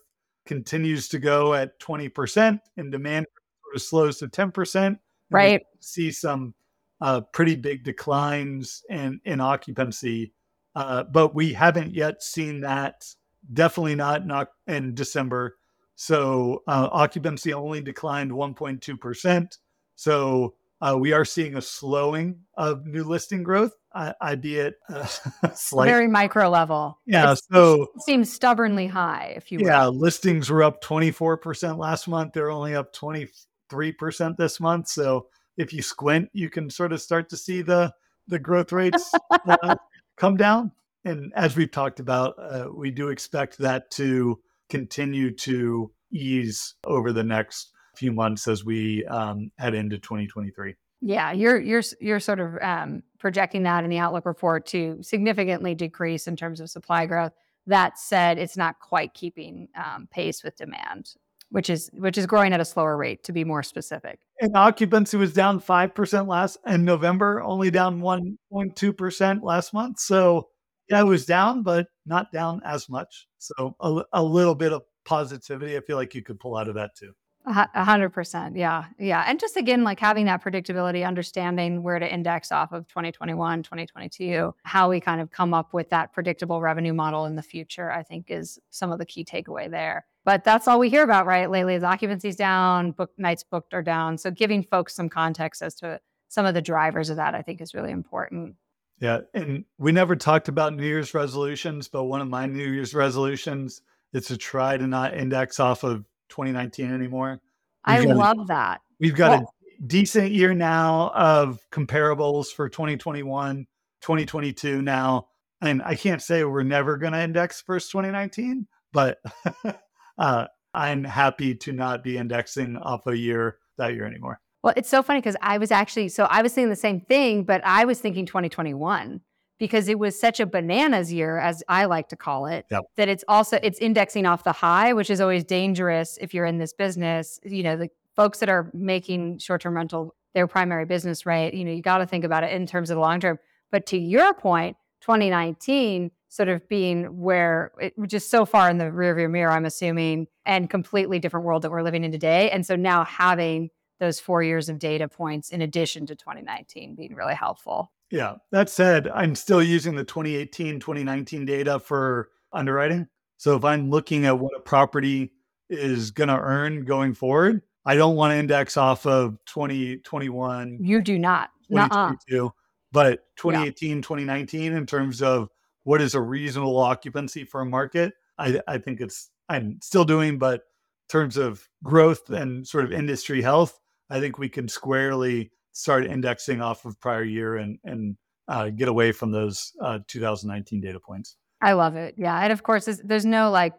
continues 0.46 1.08
to 1.08 1.18
go 1.18 1.54
at 1.54 1.78
20% 1.80 2.58
and 2.76 2.92
demand 2.92 3.26
sort 3.64 3.76
of 3.76 3.82
slows 3.82 4.18
to 4.18 4.28
10%. 4.28 4.98
Right. 5.30 5.62
See 5.78 6.10
some 6.10 6.54
uh, 7.00 7.20
pretty 7.32 7.54
big 7.54 7.84
declines 7.84 8.82
in, 8.90 9.20
in 9.24 9.40
occupancy 9.40 10.32
uh, 10.74 11.04
but 11.04 11.34
we 11.34 11.52
haven't 11.52 11.94
yet 11.94 12.22
seen 12.22 12.60
that. 12.60 13.04
Definitely 13.52 13.94
not 13.94 14.26
not 14.26 14.48
in 14.66 14.94
December. 14.94 15.56
So 15.96 16.62
uh, 16.66 16.88
occupancy 16.90 17.52
only 17.52 17.82
declined 17.82 18.30
1.2%. 18.30 19.58
So 19.96 20.54
uh, 20.80 20.96
we 20.98 21.12
are 21.12 21.26
seeing 21.26 21.56
a 21.56 21.62
slowing 21.62 22.40
of 22.56 22.86
new 22.86 23.04
listing 23.04 23.42
growth, 23.42 23.74
uh, 23.94 24.14
albeit 24.22 24.76
uh, 24.88 25.06
slight. 25.54 25.88
Very 25.88 26.08
micro 26.08 26.48
level. 26.48 26.98
Yeah. 27.04 27.32
It's, 27.32 27.42
so 27.52 27.82
it 27.94 28.02
seems 28.02 28.32
stubbornly 28.32 28.86
high, 28.86 29.34
if 29.36 29.52
you 29.52 29.58
will. 29.58 29.66
Yeah. 29.66 29.88
Listings 29.88 30.48
were 30.48 30.62
up 30.62 30.82
24% 30.82 31.76
last 31.76 32.08
month. 32.08 32.32
They're 32.32 32.50
only 32.50 32.74
up 32.74 32.94
23% 32.94 34.36
this 34.38 34.58
month. 34.58 34.88
So 34.88 35.26
if 35.58 35.72
you 35.74 35.82
squint, 35.82 36.30
you 36.32 36.48
can 36.48 36.70
sort 36.70 36.94
of 36.94 37.02
start 37.02 37.28
to 37.30 37.36
see 37.36 37.60
the 37.62 37.92
the 38.28 38.38
growth 38.38 38.70
rates 38.72 39.12
uh, 39.30 39.74
come 40.20 40.36
down. 40.36 40.70
And 41.04 41.32
as 41.34 41.56
we've 41.56 41.70
talked 41.70 41.98
about, 41.98 42.34
uh, 42.38 42.66
we 42.72 42.90
do 42.90 43.08
expect 43.08 43.58
that 43.58 43.90
to 43.92 44.38
continue 44.68 45.34
to 45.36 45.90
ease 46.12 46.74
over 46.84 47.10
the 47.12 47.24
next 47.24 47.72
few 47.96 48.12
months 48.12 48.46
as 48.46 48.64
we 48.64 49.04
um, 49.06 49.50
head 49.58 49.74
into 49.74 49.98
2023. 49.98 50.74
Yeah, 51.00 51.32
you're 51.32 51.58
you're 51.58 51.82
you're 51.98 52.20
sort 52.20 52.40
of 52.40 52.58
um, 52.60 53.02
projecting 53.18 53.62
that 53.62 53.84
in 53.84 53.90
the 53.90 53.96
outlook 53.96 54.26
report 54.26 54.66
to 54.66 54.98
significantly 55.00 55.74
decrease 55.74 56.26
in 56.26 56.36
terms 56.36 56.60
of 56.60 56.68
supply 56.68 57.06
growth. 57.06 57.32
That 57.66 57.98
said, 57.98 58.36
it's 58.36 58.56
not 58.56 58.80
quite 58.80 59.14
keeping 59.14 59.68
um, 59.74 60.08
pace 60.10 60.44
with 60.44 60.56
demand, 60.56 61.14
which 61.50 61.70
is 61.70 61.90
which 61.94 62.18
is 62.18 62.26
growing 62.26 62.52
at 62.52 62.60
a 62.60 62.64
slower 62.64 62.96
rate. 62.96 63.22
To 63.24 63.32
be 63.32 63.44
more 63.44 63.62
specific, 63.62 64.20
and 64.40 64.56
occupancy 64.56 65.16
was 65.16 65.32
down 65.32 65.60
five 65.60 65.94
percent 65.94 66.28
last 66.28 66.58
in 66.66 66.84
November, 66.84 67.42
only 67.42 67.70
down 67.70 68.00
one 68.00 68.38
point 68.50 68.76
two 68.76 68.92
percent 68.92 69.44
last 69.44 69.74
month. 69.74 70.00
So 70.00 70.48
yeah, 70.88 71.00
it 71.00 71.06
was 71.06 71.24
down, 71.24 71.62
but 71.62 71.86
not 72.04 72.32
down 72.32 72.60
as 72.64 72.88
much. 72.88 73.28
So 73.38 73.76
a, 73.80 74.02
a 74.12 74.22
little 74.22 74.54
bit 74.54 74.72
of 74.72 74.82
positivity. 75.04 75.76
I 75.76 75.80
feel 75.80 75.96
like 75.96 76.14
you 76.14 76.22
could 76.22 76.40
pull 76.40 76.56
out 76.56 76.68
of 76.68 76.74
that 76.74 76.96
too. 76.96 77.12
A 77.46 77.84
hundred 77.84 78.10
percent. 78.10 78.54
Yeah. 78.54 78.84
Yeah. 78.98 79.24
And 79.26 79.40
just 79.40 79.56
again, 79.56 79.82
like 79.82 79.98
having 79.98 80.26
that 80.26 80.44
predictability, 80.44 81.06
understanding 81.06 81.82
where 81.82 81.98
to 81.98 82.12
index 82.12 82.52
off 82.52 82.70
of 82.72 82.86
2021, 82.88 83.62
2022, 83.62 84.54
how 84.62 84.90
we 84.90 85.00
kind 85.00 85.22
of 85.22 85.30
come 85.30 85.54
up 85.54 85.72
with 85.72 85.88
that 85.88 86.12
predictable 86.12 86.60
revenue 86.60 86.92
model 86.92 87.24
in 87.24 87.36
the 87.36 87.42
future, 87.42 87.90
I 87.90 88.02
think 88.02 88.26
is 88.30 88.58
some 88.68 88.92
of 88.92 88.98
the 88.98 89.06
key 89.06 89.24
takeaway 89.24 89.70
there. 89.70 90.04
But 90.24 90.44
that's 90.44 90.68
all 90.68 90.78
we 90.78 90.90
hear 90.90 91.02
about, 91.02 91.26
right? 91.26 91.50
Lately, 91.50 91.74
is 91.74 91.82
occupancy's 91.82 92.36
down, 92.36 92.92
book 92.92 93.10
nights 93.16 93.42
booked 93.42 93.72
are 93.72 93.82
down. 93.82 94.18
So 94.18 94.30
giving 94.30 94.62
folks 94.62 94.94
some 94.94 95.08
context 95.08 95.62
as 95.62 95.74
to 95.76 96.00
some 96.28 96.46
of 96.46 96.54
the 96.54 96.62
drivers 96.62 97.10
of 97.10 97.16
that, 97.16 97.34
I 97.34 97.42
think 97.42 97.60
is 97.60 97.74
really 97.74 97.90
important. 97.90 98.56
Yeah. 99.00 99.20
And 99.32 99.64
we 99.78 99.92
never 99.92 100.14
talked 100.14 100.48
about 100.48 100.74
New 100.74 100.84
Year's 100.84 101.14
resolutions, 101.14 101.88
but 101.88 102.04
one 102.04 102.20
of 102.20 102.28
my 102.28 102.46
New 102.46 102.70
Year's 102.70 102.94
resolutions 102.94 103.80
is 104.12 104.26
to 104.26 104.36
try 104.36 104.76
to 104.76 104.86
not 104.86 105.14
index 105.14 105.58
off 105.58 105.82
of 105.84 106.04
2019 106.28 106.92
anymore. 106.92 107.40
We've 107.86 107.96
I 107.96 108.00
love 108.00 108.40
a, 108.40 108.44
that. 108.48 108.80
We've 109.00 109.14
got 109.14 109.30
well, 109.30 109.54
a 109.80 109.86
decent 109.86 110.32
year 110.32 110.52
now 110.52 111.10
of 111.14 111.60
comparables 111.72 112.48
for 112.48 112.68
2021, 112.68 113.66
2022 114.02 114.82
now. 114.82 115.28
And 115.62 115.82
I 115.82 115.94
can't 115.94 116.22
say 116.22 116.44
we're 116.44 116.62
never 116.62 116.98
going 116.98 117.14
to 117.14 117.20
index 117.20 117.62
first 117.62 117.90
2019, 117.90 118.66
but 118.92 119.18
uh, 120.20 120.46
I'm 120.74 121.02
happy 121.02 121.54
to 121.56 121.72
not 121.72 122.04
be 122.04 122.16
indexing 122.16 122.76
off 122.76 123.06
a 123.06 123.16
year 123.16 123.58
that 123.78 123.94
year 123.94 124.06
anymore. 124.06 124.40
Well, 124.62 124.74
it's 124.76 124.88
so 124.88 125.02
funny 125.02 125.20
because 125.20 125.36
I 125.40 125.58
was 125.58 125.70
actually, 125.70 126.10
so 126.10 126.24
I 126.24 126.42
was 126.42 126.52
saying 126.52 126.68
the 126.68 126.76
same 126.76 127.00
thing, 127.00 127.44
but 127.44 127.62
I 127.64 127.86
was 127.86 127.98
thinking 127.98 128.26
2021 128.26 129.20
because 129.58 129.88
it 129.88 129.98
was 129.98 130.18
such 130.18 130.40
a 130.40 130.46
bananas 130.46 131.12
year 131.12 131.38
as 131.38 131.62
i 131.68 131.84
like 131.84 132.08
to 132.08 132.16
call 132.16 132.46
it 132.46 132.64
yep. 132.70 132.82
that 132.96 133.08
it's 133.08 133.22
also 133.28 133.60
it's 133.62 133.78
indexing 133.78 134.26
off 134.26 134.42
the 134.42 134.52
high 134.52 134.92
which 134.94 135.10
is 135.10 135.20
always 135.20 135.44
dangerous 135.44 136.18
if 136.20 136.34
you're 136.34 136.46
in 136.46 136.56
this 136.58 136.72
business 136.72 137.38
you 137.44 137.62
know 137.62 137.76
the 137.76 137.88
folks 138.16 138.38
that 138.38 138.48
are 138.48 138.70
making 138.72 139.38
short-term 139.38 139.76
rental 139.76 140.14
their 140.34 140.48
primary 140.48 140.86
business 140.86 141.26
right 141.26 141.54
you 141.54 141.64
know 141.64 141.70
you 141.70 141.82
got 141.82 141.98
to 141.98 142.06
think 142.06 142.24
about 142.24 142.42
it 142.42 142.52
in 142.52 142.66
terms 142.66 142.90
of 142.90 142.96
the 142.96 143.00
long 143.00 143.20
term 143.20 143.38
but 143.70 143.86
to 143.86 143.98
your 143.98 144.34
point 144.34 144.76
2019 145.02 146.10
sort 146.30 146.48
of 146.48 146.66
being 146.68 147.04
where 147.20 147.72
it 147.78 147.92
just 148.06 148.30
so 148.30 148.46
far 148.46 148.70
in 148.70 148.78
the 148.78 148.86
rearview 148.86 149.30
mirror 149.30 149.52
i'm 149.52 149.66
assuming 149.66 150.26
and 150.46 150.70
completely 150.70 151.18
different 151.18 151.44
world 151.44 151.60
that 151.60 151.70
we're 151.70 151.82
living 151.82 152.04
in 152.04 152.10
today 152.10 152.50
and 152.50 152.64
so 152.64 152.74
now 152.74 153.04
having 153.04 153.68
those 153.98 154.18
four 154.18 154.42
years 154.42 154.70
of 154.70 154.78
data 154.78 155.06
points 155.06 155.50
in 155.50 155.60
addition 155.60 156.06
to 156.06 156.16
2019 156.16 156.94
being 156.94 157.14
really 157.14 157.34
helpful 157.34 157.92
yeah. 158.10 158.36
That 158.50 158.68
said, 158.68 159.08
I'm 159.08 159.34
still 159.34 159.62
using 159.62 159.94
the 159.94 160.04
2018, 160.04 160.80
2019 160.80 161.44
data 161.44 161.78
for 161.78 162.30
underwriting. 162.52 163.06
So 163.36 163.56
if 163.56 163.64
I'm 163.64 163.90
looking 163.90 164.26
at 164.26 164.38
what 164.38 164.52
a 164.56 164.60
property 164.60 165.32
is 165.68 166.10
going 166.10 166.28
to 166.28 166.36
earn 166.36 166.84
going 166.84 167.14
forward, 167.14 167.62
I 167.86 167.94
don't 167.94 168.16
want 168.16 168.32
to 168.32 168.36
index 168.36 168.76
off 168.76 169.06
of 169.06 169.38
2021. 169.46 170.78
You 170.80 171.00
do 171.00 171.18
not. 171.18 171.50
2022. 171.70 172.52
But 172.92 173.20
2018, 173.36 173.88
yeah. 173.88 174.02
2019, 174.02 174.72
in 174.72 174.86
terms 174.86 175.22
of 175.22 175.48
what 175.84 176.00
is 176.00 176.14
a 176.14 176.20
reasonable 176.20 176.78
occupancy 176.78 177.44
for 177.44 177.60
a 177.60 177.66
market, 177.66 178.14
I, 178.38 178.60
I 178.66 178.78
think 178.78 179.00
it's, 179.00 179.30
I'm 179.48 179.78
still 179.82 180.04
doing, 180.04 180.38
but 180.38 180.60
in 180.60 181.12
terms 181.12 181.36
of 181.36 181.68
growth 181.82 182.30
and 182.30 182.66
sort 182.66 182.84
of 182.84 182.92
industry 182.92 183.42
health, 183.42 183.78
I 184.10 184.20
think 184.20 184.38
we 184.38 184.48
can 184.48 184.68
squarely 184.68 185.50
start 185.72 186.04
indexing 186.06 186.60
off 186.60 186.84
of 186.84 187.00
prior 187.00 187.22
year 187.22 187.56
and 187.56 187.78
and 187.84 188.16
uh, 188.48 188.68
get 188.68 188.88
away 188.88 189.12
from 189.12 189.30
those 189.30 189.72
uh, 189.80 190.00
2019 190.08 190.80
data 190.80 190.98
points. 190.98 191.36
I 191.62 191.74
love 191.74 191.94
it. 191.94 192.16
Yeah, 192.18 192.36
and 192.36 192.52
of 192.52 192.62
course, 192.64 192.88
there's 193.04 193.24
no 193.24 193.50
like, 193.50 193.74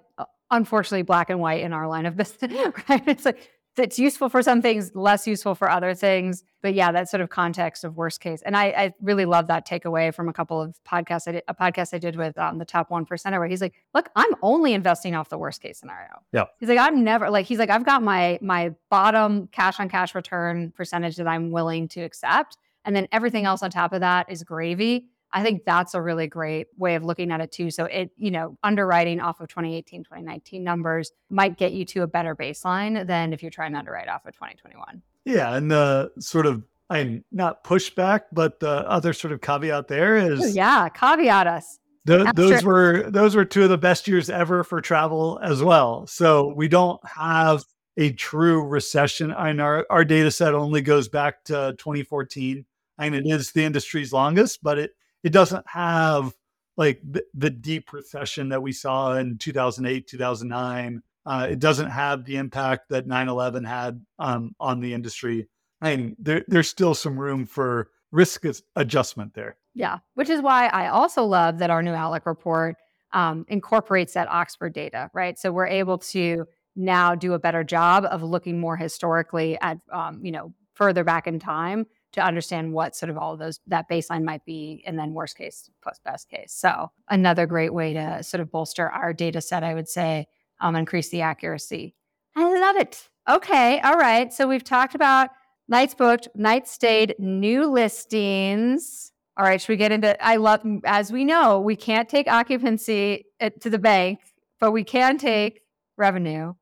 unfortunately, 0.49 1.01
black 1.01 1.29
and 1.29 1.41
white 1.41 1.61
in 1.61 1.73
our 1.73 1.87
line 1.87 2.05
of 2.05 2.15
business. 2.15 2.53
Right? 2.89 3.03
It's 3.07 3.25
like 3.25 3.49
it's 3.77 3.97
useful 3.97 4.29
for 4.29 4.41
some 4.41 4.61
things, 4.61 4.91
less 4.93 5.25
useful 5.25 5.55
for 5.55 5.69
other 5.69 5.93
things. 5.93 6.43
But 6.61 6.73
yeah, 6.73 6.91
that 6.91 7.09
sort 7.09 7.21
of 7.21 7.29
context 7.29 7.83
of 7.83 7.95
worst 7.95 8.19
case. 8.19 8.41
And 8.43 8.55
I, 8.55 8.65
I 8.65 8.93
really 9.01 9.25
love 9.25 9.47
that 9.47 9.67
takeaway 9.67 10.13
from 10.13 10.29
a 10.29 10.33
couple 10.33 10.61
of 10.61 10.77
podcasts. 10.87 11.27
I 11.27 11.31
did, 11.31 11.43
a 11.47 11.55
podcast 11.55 11.93
I 11.93 11.97
did 11.97 12.15
with 12.15 12.37
um, 12.37 12.57
the 12.57 12.65
top 12.65 12.91
one 12.91 13.05
percenter 13.05 13.39
where 13.39 13.47
he's 13.47 13.61
like, 13.61 13.73
look, 13.93 14.09
I'm 14.15 14.31
only 14.41 14.73
investing 14.73 15.15
off 15.15 15.29
the 15.29 15.37
worst 15.37 15.61
case 15.61 15.79
scenario. 15.79 16.21
Yeah. 16.33 16.45
He's 16.59 16.69
like, 16.69 16.79
I'm 16.79 17.03
never 17.03 17.29
like, 17.29 17.45
he's 17.45 17.59
like, 17.59 17.69
I've 17.69 17.85
got 17.85 18.03
my 18.03 18.37
my 18.41 18.73
bottom 18.89 19.47
cash 19.47 19.79
on 19.79 19.89
cash 19.89 20.13
return 20.13 20.71
percentage 20.71 21.15
that 21.15 21.27
I'm 21.27 21.51
willing 21.51 21.87
to 21.89 22.01
accept. 22.01 22.57
And 22.85 22.95
then 22.95 23.07
everything 23.11 23.45
else 23.45 23.63
on 23.63 23.69
top 23.69 23.93
of 23.93 24.01
that 24.01 24.29
is 24.29 24.43
gravy. 24.43 25.07
I 25.33 25.43
think 25.43 25.63
that's 25.65 25.93
a 25.93 26.01
really 26.01 26.27
great 26.27 26.67
way 26.77 26.95
of 26.95 27.03
looking 27.03 27.31
at 27.31 27.41
it 27.41 27.51
too. 27.51 27.71
So 27.71 27.85
it, 27.85 28.11
you 28.17 28.31
know, 28.31 28.57
underwriting 28.63 29.19
off 29.19 29.39
of 29.39 29.47
2018, 29.47 30.03
2019 30.03 30.63
numbers 30.63 31.11
might 31.29 31.57
get 31.57 31.71
you 31.71 31.85
to 31.85 32.03
a 32.03 32.07
better 32.07 32.35
baseline 32.35 33.07
than 33.07 33.33
if 33.33 33.41
you're 33.41 33.51
trying 33.51 33.71
to 33.73 33.79
underwrite 33.79 34.09
off 34.09 34.25
of 34.25 34.33
2021. 34.33 35.01
Yeah. 35.25 35.55
And 35.55 35.71
the 35.71 36.11
sort 36.19 36.45
of 36.45 36.63
I'm 36.89 37.23
not 37.31 37.63
pushback, 37.63 38.21
but 38.33 38.59
the 38.59 38.89
other 38.89 39.13
sort 39.13 39.31
of 39.31 39.39
caveat 39.39 39.87
there 39.87 40.17
oh, 40.17 40.27
is 40.33 40.41
Ooh, 40.41 40.49
yeah, 40.49 40.89
caveat 40.89 41.47
us. 41.47 41.79
Those 42.03 42.61
sure. 42.61 42.63
were 42.63 43.09
those 43.09 43.35
were 43.35 43.45
two 43.45 43.63
of 43.63 43.69
the 43.69 43.77
best 43.77 44.07
years 44.07 44.29
ever 44.29 44.63
for 44.63 44.81
travel 44.81 45.39
as 45.41 45.63
well. 45.63 46.07
So 46.07 46.51
we 46.53 46.67
don't 46.67 46.99
have 47.07 47.63
a 47.97 48.11
true 48.13 48.63
recession. 48.63 49.31
And 49.31 49.61
our, 49.61 49.85
our 49.89 50.03
data 50.03 50.31
set 50.31 50.53
only 50.53 50.81
goes 50.81 51.07
back 51.07 51.43
to 51.45 51.75
2014. 51.77 52.65
and 52.97 53.15
it 53.15 53.23
is 53.25 53.51
the 53.51 53.63
industry's 53.63 54.11
longest, 54.11 54.63
but 54.63 54.77
it 54.77 54.91
it 55.23 55.31
doesn't 55.31 55.65
have 55.67 56.33
like 56.77 57.01
the, 57.03 57.23
the 57.33 57.49
deep 57.49 57.93
recession 57.93 58.49
that 58.49 58.61
we 58.61 58.71
saw 58.71 59.15
in 59.17 59.37
2008, 59.37 60.07
2009. 60.07 61.03
Uh, 61.25 61.47
it 61.51 61.59
doesn't 61.59 61.89
have 61.89 62.25
the 62.25 62.37
impact 62.37 62.89
that 62.89 63.07
9/11 63.07 63.67
had 63.67 64.03
um, 64.17 64.55
on 64.59 64.79
the 64.79 64.93
industry. 64.93 65.47
I 65.81 65.95
mean, 65.95 66.15
there, 66.19 66.43
there's 66.47 66.69
still 66.69 66.95
some 66.95 67.19
room 67.19 67.45
for 67.45 67.89
risk 68.11 68.45
adjustment 68.75 69.33
there. 69.33 69.57
Yeah, 69.73 69.99
which 70.15 70.29
is 70.29 70.41
why 70.41 70.67
I 70.67 70.87
also 70.87 71.23
love 71.23 71.59
that 71.59 71.69
our 71.69 71.81
new 71.81 71.93
Outlook 71.93 72.25
report 72.25 72.75
um, 73.13 73.45
incorporates 73.47 74.13
that 74.13 74.27
Oxford 74.29 74.73
data, 74.73 75.09
right? 75.13 75.37
So 75.37 75.51
we're 75.51 75.67
able 75.67 75.97
to 75.99 76.45
now 76.75 77.15
do 77.15 77.33
a 77.33 77.39
better 77.39 77.63
job 77.63 78.05
of 78.05 78.23
looking 78.23 78.59
more 78.59 78.77
historically 78.77 79.59
at, 79.59 79.77
um, 79.91 80.23
you 80.23 80.31
know, 80.31 80.53
further 80.73 81.03
back 81.03 81.27
in 81.27 81.39
time 81.39 81.85
to 82.13 82.21
understand 82.21 82.73
what 82.73 82.95
sort 82.95 83.09
of 83.09 83.17
all 83.17 83.33
of 83.33 83.39
those 83.39 83.59
that 83.67 83.89
baseline 83.89 84.23
might 84.23 84.45
be 84.45 84.83
and 84.85 84.97
then 84.97 85.13
worst 85.13 85.37
case 85.37 85.69
plus 85.81 85.99
best 86.03 86.29
case. 86.29 86.53
So 86.53 86.91
another 87.09 87.45
great 87.45 87.73
way 87.73 87.93
to 87.93 88.23
sort 88.23 88.41
of 88.41 88.51
bolster 88.51 88.89
our 88.89 89.13
data 89.13 89.41
set 89.41 89.63
i 89.63 89.73
would 89.73 89.87
say 89.87 90.27
um, 90.59 90.75
increase 90.75 91.09
the 91.09 91.21
accuracy. 91.21 91.95
I 92.35 92.59
love 92.59 92.75
it. 92.75 93.09
Okay 93.29 93.79
all 93.79 93.97
right. 93.97 94.31
So 94.33 94.47
we've 94.47 94.63
talked 94.63 94.95
about 94.95 95.29
nights 95.67 95.95
booked 95.95 96.27
nights 96.35 96.71
stayed 96.71 97.15
new 97.19 97.65
listings. 97.71 99.11
All 99.37 99.45
right 99.45 99.61
should 99.61 99.69
we 99.69 99.77
get 99.77 99.91
into 99.91 100.23
i 100.23 100.35
love 100.35 100.61
as 100.83 101.11
we 101.11 101.23
know 101.23 101.59
we 101.59 101.75
can't 101.75 102.09
take 102.09 102.27
occupancy 102.27 103.25
to 103.61 103.69
the 103.69 103.79
bank 103.79 104.19
but 104.59 104.71
we 104.71 104.83
can 104.83 105.17
take 105.17 105.61
revenue. 105.97 106.53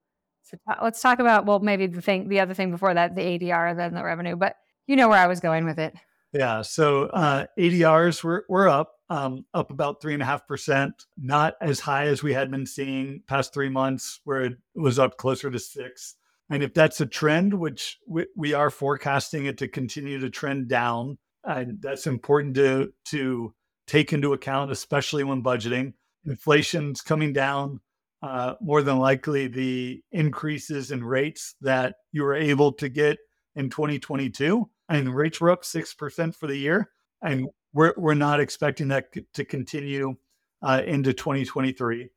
So 0.44 0.58
let's 0.82 1.02
talk 1.02 1.20
about 1.20 1.46
well 1.46 1.60
maybe 1.60 1.88
the 1.88 2.02
thing 2.02 2.28
the 2.30 2.40
other 2.40 2.54
thing 2.54 2.72
before 2.72 2.94
that 2.94 3.16
the 3.16 3.22
adr 3.22 3.70
and 3.70 3.80
then 3.80 3.94
the 3.94 4.04
revenue 4.04 4.36
but 4.36 4.56
you 4.90 4.96
know 4.96 5.08
where 5.08 5.20
I 5.20 5.28
was 5.28 5.40
going 5.40 5.66
with 5.66 5.78
it. 5.78 5.94
Yeah. 6.34 6.64
So 6.64 7.04
uh, 7.06 7.46
ADRs 7.60 8.24
were, 8.24 8.44
were 8.50 8.68
up, 8.68 8.96
um, 9.10 9.46
up 9.54 9.70
about 9.70 10.02
three 10.02 10.16
and 10.16 10.24
a 10.24 10.26
half 10.26 10.48
percent, 10.48 11.06
not 11.16 11.54
as 11.62 11.80
high 11.80 12.08
as 12.08 12.24
we 12.24 12.34
had 12.34 12.50
been 12.50 12.66
seeing 12.66 13.22
past 13.28 13.54
three 13.54 13.70
months, 13.70 14.20
where 14.24 14.42
it 14.42 14.58
was 14.74 14.98
up 14.98 15.18
closer 15.18 15.52
to 15.52 15.60
six. 15.60 16.16
And 16.50 16.64
if 16.64 16.74
that's 16.74 17.00
a 17.02 17.06
trend, 17.06 17.54
which 17.54 18.00
we, 18.08 18.26
we 18.36 18.54
are 18.54 18.72
forecasting 18.72 19.46
it 19.46 19.60
to 19.60 19.68
continue 19.68 20.20
to 20.20 20.30
trend 20.32 20.70
down, 20.70 21.20
and 21.44 21.80
that's 21.80 22.08
important 22.08 22.56
to 22.56 22.92
to 23.06 23.54
take 23.86 24.12
into 24.12 24.34
account, 24.34 24.72
especially 24.72 25.24
when 25.24 25.44
budgeting. 25.44 25.94
Inflation's 26.26 27.02
coming 27.02 27.32
down. 27.32 27.80
Uh, 28.24 28.56
more 28.60 28.82
than 28.82 28.98
likely, 28.98 29.48
the 29.48 30.02
increases 30.12 30.92
in 30.92 31.04
rates 31.04 31.56
that 31.62 31.96
you 32.12 32.24
were 32.24 32.36
able 32.36 32.74
to 32.74 32.90
get 32.90 33.20
in 33.56 33.70
2022 33.70 34.68
and 34.90 35.16
rates 35.16 35.40
were 35.40 35.52
up 35.52 35.64
6% 35.64 36.36
for 36.36 36.48
the 36.48 36.58
year. 36.58 36.90
And 37.22 37.48
we're, 37.74 37.94
we're 37.96 38.16
not 38.16 38.40
expecting 38.40 38.88
that 38.90 39.14
to 39.34 39.46
continue 39.46 40.16
uh, 40.62 40.82
into 40.86 41.14
2023. 41.14 42.10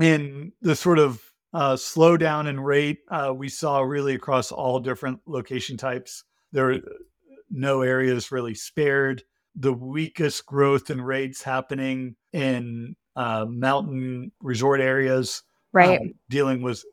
And 0.00 0.52
the 0.60 0.76
sort 0.76 0.98
of 0.98 1.22
uh, 1.52 1.74
slowdown 1.74 2.46
in 2.46 2.60
rate, 2.60 2.98
uh, 3.10 3.32
we 3.34 3.48
saw 3.48 3.80
really 3.80 4.14
across 4.14 4.52
all 4.52 4.78
different 4.80 5.20
location 5.26 5.76
types. 5.76 6.24
There 6.52 6.70
are 6.70 6.78
no 7.50 7.82
areas 7.82 8.30
really 8.30 8.54
spared. 8.54 9.22
The 9.56 9.72
weakest 9.72 10.46
growth 10.46 10.90
in 10.90 11.00
rates 11.00 11.42
happening 11.42 12.16
in 12.32 12.94
uh, 13.16 13.46
mountain 13.48 14.30
resort 14.40 14.80
areas, 14.80 15.42
right? 15.72 16.00
Um, 16.00 16.12
dealing 16.28 16.62
with 16.62 16.84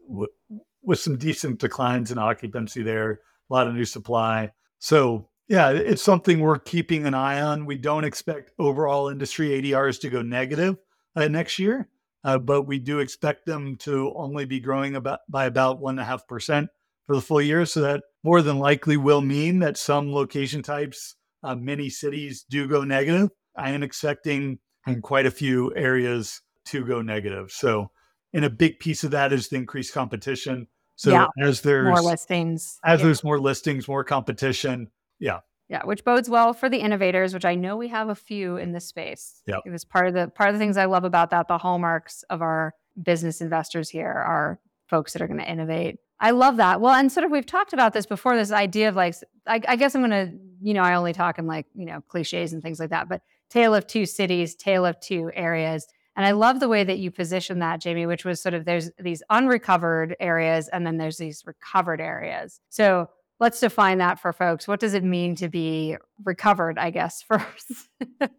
with 0.81 0.99
some 0.99 1.17
decent 1.17 1.59
declines 1.59 2.11
in 2.11 2.17
occupancy 2.17 2.81
there. 2.81 3.19
A 3.49 3.53
lot 3.53 3.67
of 3.67 3.75
new 3.75 3.85
supply. 3.85 4.51
So 4.79 5.29
yeah, 5.47 5.69
it's 5.69 6.01
something 6.01 6.39
we're 6.39 6.59
keeping 6.59 7.05
an 7.05 7.13
eye 7.13 7.41
on. 7.41 7.65
We 7.65 7.77
don't 7.77 8.03
expect 8.03 8.51
overall 8.57 9.09
industry 9.09 9.49
ADRs 9.49 9.99
to 10.01 10.09
go 10.09 10.21
negative 10.21 10.77
uh, 11.15 11.27
next 11.27 11.59
year, 11.59 11.89
uh, 12.23 12.39
but 12.39 12.63
we 12.63 12.79
do 12.79 12.99
expect 12.99 13.45
them 13.45 13.75
to 13.77 14.11
only 14.15 14.45
be 14.45 14.59
growing 14.59 14.95
about 14.95 15.19
by 15.29 15.45
about 15.45 15.79
one 15.79 15.95
and 15.95 16.01
a 16.01 16.05
half 16.05 16.27
percent 16.27 16.69
for 17.05 17.15
the 17.15 17.21
full 17.21 17.41
year. 17.41 17.65
So 17.65 17.81
that 17.81 18.03
more 18.23 18.41
than 18.41 18.57
likely 18.57 18.97
will 18.97 19.21
mean 19.21 19.59
that 19.59 19.77
some 19.77 20.11
location 20.11 20.63
types, 20.63 21.15
uh, 21.43 21.55
many 21.55 21.89
cities 21.89 22.43
do 22.49 22.67
go 22.67 22.83
negative. 22.83 23.29
I 23.55 23.69
am 23.71 23.83
expecting 23.83 24.59
in 24.87 25.01
quite 25.01 25.27
a 25.27 25.31
few 25.31 25.73
areas 25.75 26.41
to 26.65 26.83
go 26.83 27.01
negative. 27.01 27.51
So, 27.51 27.91
and 28.33 28.45
a 28.45 28.49
big 28.49 28.79
piece 28.79 29.03
of 29.03 29.11
that 29.11 29.31
is 29.31 29.49
the 29.49 29.57
increased 29.57 29.93
competition. 29.93 30.67
So 30.95 31.11
Yeah. 31.11 31.27
as 31.41 31.61
there's 31.61 31.87
More 31.87 32.01
listings. 32.01 32.79
as 32.83 32.99
Yeah. 32.99 33.05
there's 33.05 33.23
more 33.23 33.39
listings, 33.39 33.87
more 33.87 34.03
competition. 34.03 34.89
Yeah. 35.19 35.39
Yeah, 35.67 35.83
which 35.83 36.03
bodes 36.03 36.29
well 36.29 36.53
for 36.53 36.69
the 36.69 36.77
innovators, 36.77 37.33
which 37.33 37.45
I 37.45 37.55
know 37.55 37.75
we 37.75 37.87
have 37.87 38.09
a 38.09 38.15
few 38.15 38.57
in 38.57 38.71
this 38.71 38.85
space. 38.87 39.41
Yeah. 39.47 39.57
It 39.65 39.71
was 39.71 39.83
part 39.83 40.07
of 40.07 40.13
the 40.13 40.27
part 40.27 40.49
of 40.49 40.55
the 40.55 40.59
things 40.59 40.77
I 40.77 40.85
love 40.85 41.03
about 41.03 41.31
that. 41.31 41.47
The 41.47 41.57
hallmarks 41.57 42.23
of 42.29 42.41
our 42.41 42.75
business 43.01 43.41
investors 43.41 43.89
here 43.89 44.11
are 44.11 44.59
folks 44.87 45.13
that 45.13 45.21
are 45.21 45.27
going 45.27 45.39
to 45.39 45.49
innovate. 45.51 45.97
I 46.19 46.31
love 46.31 46.57
that. 46.57 46.79
Well, 46.79 46.93
and 46.93 47.11
sort 47.11 47.25
of 47.25 47.31
we've 47.31 47.45
talked 47.45 47.73
about 47.73 47.91
this 47.93 48.05
before. 48.05 48.37
This 48.37 48.51
idea 48.51 48.87
of 48.89 48.95
like, 48.95 49.15
I, 49.47 49.59
I 49.67 49.75
guess 49.75 49.95
I'm 49.95 50.01
going 50.07 50.11
to, 50.11 50.37
you 50.61 50.73
know, 50.73 50.81
I 50.83 50.93
only 50.95 51.11
talk 51.11 51.39
in 51.39 51.47
like, 51.47 51.65
you 51.73 51.85
know, 51.85 52.01
cliches 52.07 52.53
and 52.53 52.61
things 52.61 52.79
like 52.79 52.91
that. 52.91 53.09
But 53.09 53.21
tale 53.49 53.73
of 53.75 53.85
two 53.87 54.05
cities, 54.05 54.55
tale 54.55 54.85
of 54.85 54.99
two 55.01 55.29
areas. 55.33 55.87
And 56.15 56.25
I 56.25 56.31
love 56.31 56.59
the 56.59 56.69
way 56.69 56.83
that 56.83 56.99
you 56.99 57.11
position 57.11 57.59
that, 57.59 57.81
Jamie, 57.81 58.05
which 58.05 58.23
was 58.23 58.41
sort 58.41 58.53
of 58.53 58.65
there's 58.65 58.89
these 58.99 59.21
unrecovered 59.29 60.15
areas 60.19 60.69
and 60.69 60.87
then 60.87 60.97
there's 60.97 61.17
these 61.17 61.43
recovered 61.45 61.99
areas. 61.99 62.61
So 62.69 63.09
let's 63.39 63.59
define 63.59 63.97
that 63.97 64.19
for 64.19 64.31
folks. 64.31 64.67
What 64.67 64.79
does 64.79 64.93
it 64.93 65.03
mean 65.03 65.35
to 65.35 65.49
be 65.49 65.97
recovered, 66.23 66.79
I 66.79 66.89
guess, 66.89 67.21
first? 67.27 67.89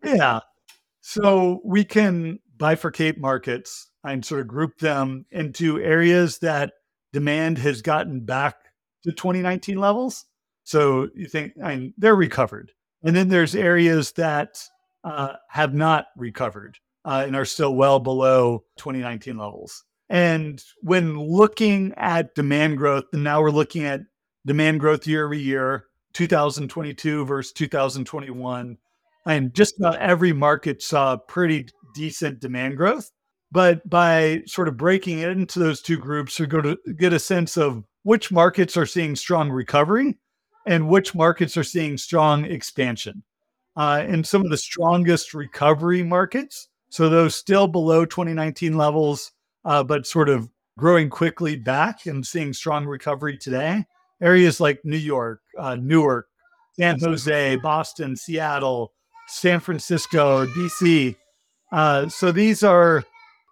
Yeah. 0.02 0.40
So 1.02 1.60
we 1.64 1.84
can 1.84 2.38
bifurcate 2.56 3.18
markets 3.18 3.90
and 4.04 4.24
sort 4.24 4.40
of 4.40 4.48
group 4.48 4.78
them 4.78 5.26
into 5.30 5.78
areas 5.80 6.38
that 6.38 6.72
demand 7.12 7.58
has 7.58 7.82
gotten 7.82 8.20
back 8.24 8.56
to 9.02 9.12
2019 9.12 9.78
levels. 9.78 10.24
So 10.64 11.08
you 11.14 11.26
think 11.26 11.52
I 11.62 11.76
mean, 11.76 11.94
they're 11.98 12.16
recovered. 12.16 12.72
And 13.02 13.14
then 13.14 13.28
there's 13.28 13.54
areas 13.54 14.12
that 14.12 14.58
uh, 15.04 15.34
have 15.50 15.74
not 15.74 16.06
recovered 16.16 16.78
uh, 17.06 17.22
and 17.24 17.36
are 17.36 17.44
still 17.44 17.74
well 17.74 18.00
below 18.00 18.64
2019 18.76 19.38
levels. 19.38 19.84
And 20.08 20.62
when 20.82 21.18
looking 21.18 21.94
at 21.96 22.34
demand 22.34 22.78
growth, 22.78 23.04
and 23.12 23.24
now 23.24 23.40
we're 23.40 23.50
looking 23.50 23.84
at 23.84 24.00
demand 24.44 24.80
growth 24.80 25.06
year 25.06 25.24
over 25.24 25.34
year, 25.34 25.86
2022 26.12 27.24
versus 27.24 27.52
2021, 27.52 28.76
and 29.26 29.54
just 29.54 29.78
about 29.78 29.96
every 29.96 30.32
market 30.32 30.82
saw 30.82 31.16
pretty 31.16 31.68
decent 31.94 32.40
demand 32.40 32.76
growth. 32.76 33.10
But 33.52 33.88
by 33.88 34.42
sort 34.46 34.68
of 34.68 34.76
breaking 34.76 35.20
it 35.20 35.30
into 35.30 35.58
those 35.58 35.80
two 35.80 35.98
groups, 35.98 36.38
we're 36.38 36.46
going 36.46 36.64
to 36.64 36.94
get 36.94 37.12
a 37.12 37.18
sense 37.18 37.56
of 37.56 37.84
which 38.02 38.32
markets 38.32 38.76
are 38.76 38.86
seeing 38.86 39.16
strong 39.16 39.50
recovery 39.50 40.18
and 40.66 40.88
which 40.88 41.14
markets 41.14 41.56
are 41.56 41.64
seeing 41.64 41.96
strong 41.96 42.44
expansion. 42.44 43.22
Uh, 43.76 44.04
and 44.06 44.26
some 44.26 44.42
of 44.42 44.50
the 44.50 44.56
strongest 44.56 45.34
recovery 45.34 46.02
markets, 46.02 46.68
so 46.88 47.08
those 47.08 47.34
still 47.34 47.66
below 47.66 48.04
2019 48.04 48.76
levels, 48.76 49.32
uh, 49.64 49.82
but 49.82 50.06
sort 50.06 50.28
of 50.28 50.48
growing 50.78 51.08
quickly 51.08 51.56
back 51.56 52.06
and 52.06 52.26
seeing 52.26 52.52
strong 52.52 52.86
recovery 52.86 53.36
today. 53.36 53.84
Areas 54.20 54.60
like 54.60 54.84
New 54.84 54.96
York, 54.96 55.40
uh, 55.58 55.76
Newark, 55.76 56.28
San 56.78 56.98
Jose, 57.00 57.56
Boston, 57.56 58.16
Seattle, 58.16 58.92
San 59.26 59.60
Francisco, 59.60 60.46
DC. 60.46 61.16
Uh, 61.72 62.08
so 62.08 62.32
these 62.32 62.62
are 62.62 63.04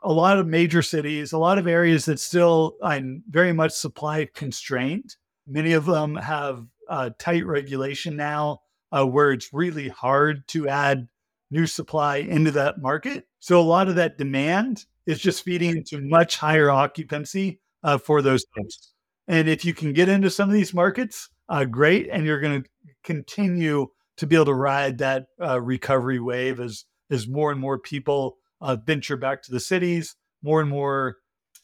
a 0.03 0.12
lot 0.12 0.38
of 0.38 0.47
major 0.47 0.83
cities, 0.83 1.33
a 1.33 1.38
lot 1.38 1.59
of 1.59 1.66
areas 1.66 2.05
that 2.05 2.20
still 2.20 2.77
I'm 2.83 3.23
very 3.29 3.53
much 3.53 3.73
supply 3.73 4.29
constrained. 4.35 5.16
Many 5.47 5.73
of 5.73 5.87
them 5.87 6.14
have 6.16 6.66
uh, 6.88 7.11
tight 7.18 7.47
regulation 7.47 8.16
now, 8.16 8.61
uh, 8.92 9.07
where 9.07 9.33
it's 9.33 9.53
really 9.53 9.88
hard 9.88 10.47
to 10.49 10.68
add 10.68 11.09
new 11.55 11.67
supply 11.67 12.17
into 12.17 12.51
that 12.51 12.83
market. 12.83 13.27
So 13.38 13.61
a 13.61 13.62
lot 13.62 13.88
of 13.88 13.95
that 13.95 14.19
demand 14.19 14.85
is 15.07 15.21
just 15.21 15.45
feeding 15.45 15.77
into 15.77 16.01
much 16.01 16.37
higher 16.37 16.69
occupancy 16.71 17.61
uh, 17.85 17.97
for 17.97 18.21
those 18.21 18.45
types. 18.57 18.93
And 19.29 19.49
if 19.49 19.64
you 19.64 19.73
can 19.73 19.93
get 19.93 20.09
into 20.09 20.31
some 20.31 20.49
of 20.49 20.55
these 20.55 20.75
markets, 20.75 21.31
uh, 21.49 21.64
great, 21.64 22.09
and 22.11 22.27
you're 22.27 22.40
going 22.40 22.62
to 22.62 22.69
continue 23.05 23.87
to 24.17 24.27
be 24.27 24.35
able 24.35 24.47
to 24.47 24.55
ride 24.55 24.99
that 24.99 25.27
uh, 25.40 25.61
recovery 25.61 26.19
wave 26.19 26.61
as 26.61 26.85
as 27.11 27.29
more 27.29 27.53
and 27.53 27.61
more 27.61 27.79
people 27.79 28.38
uh, 28.61 28.77
venture 28.77 29.17
back 29.17 29.43
to 29.43 29.53
the 29.53 29.61
cities, 29.61 30.17
more 30.43 30.61
and 30.61 30.71
more 30.71 31.19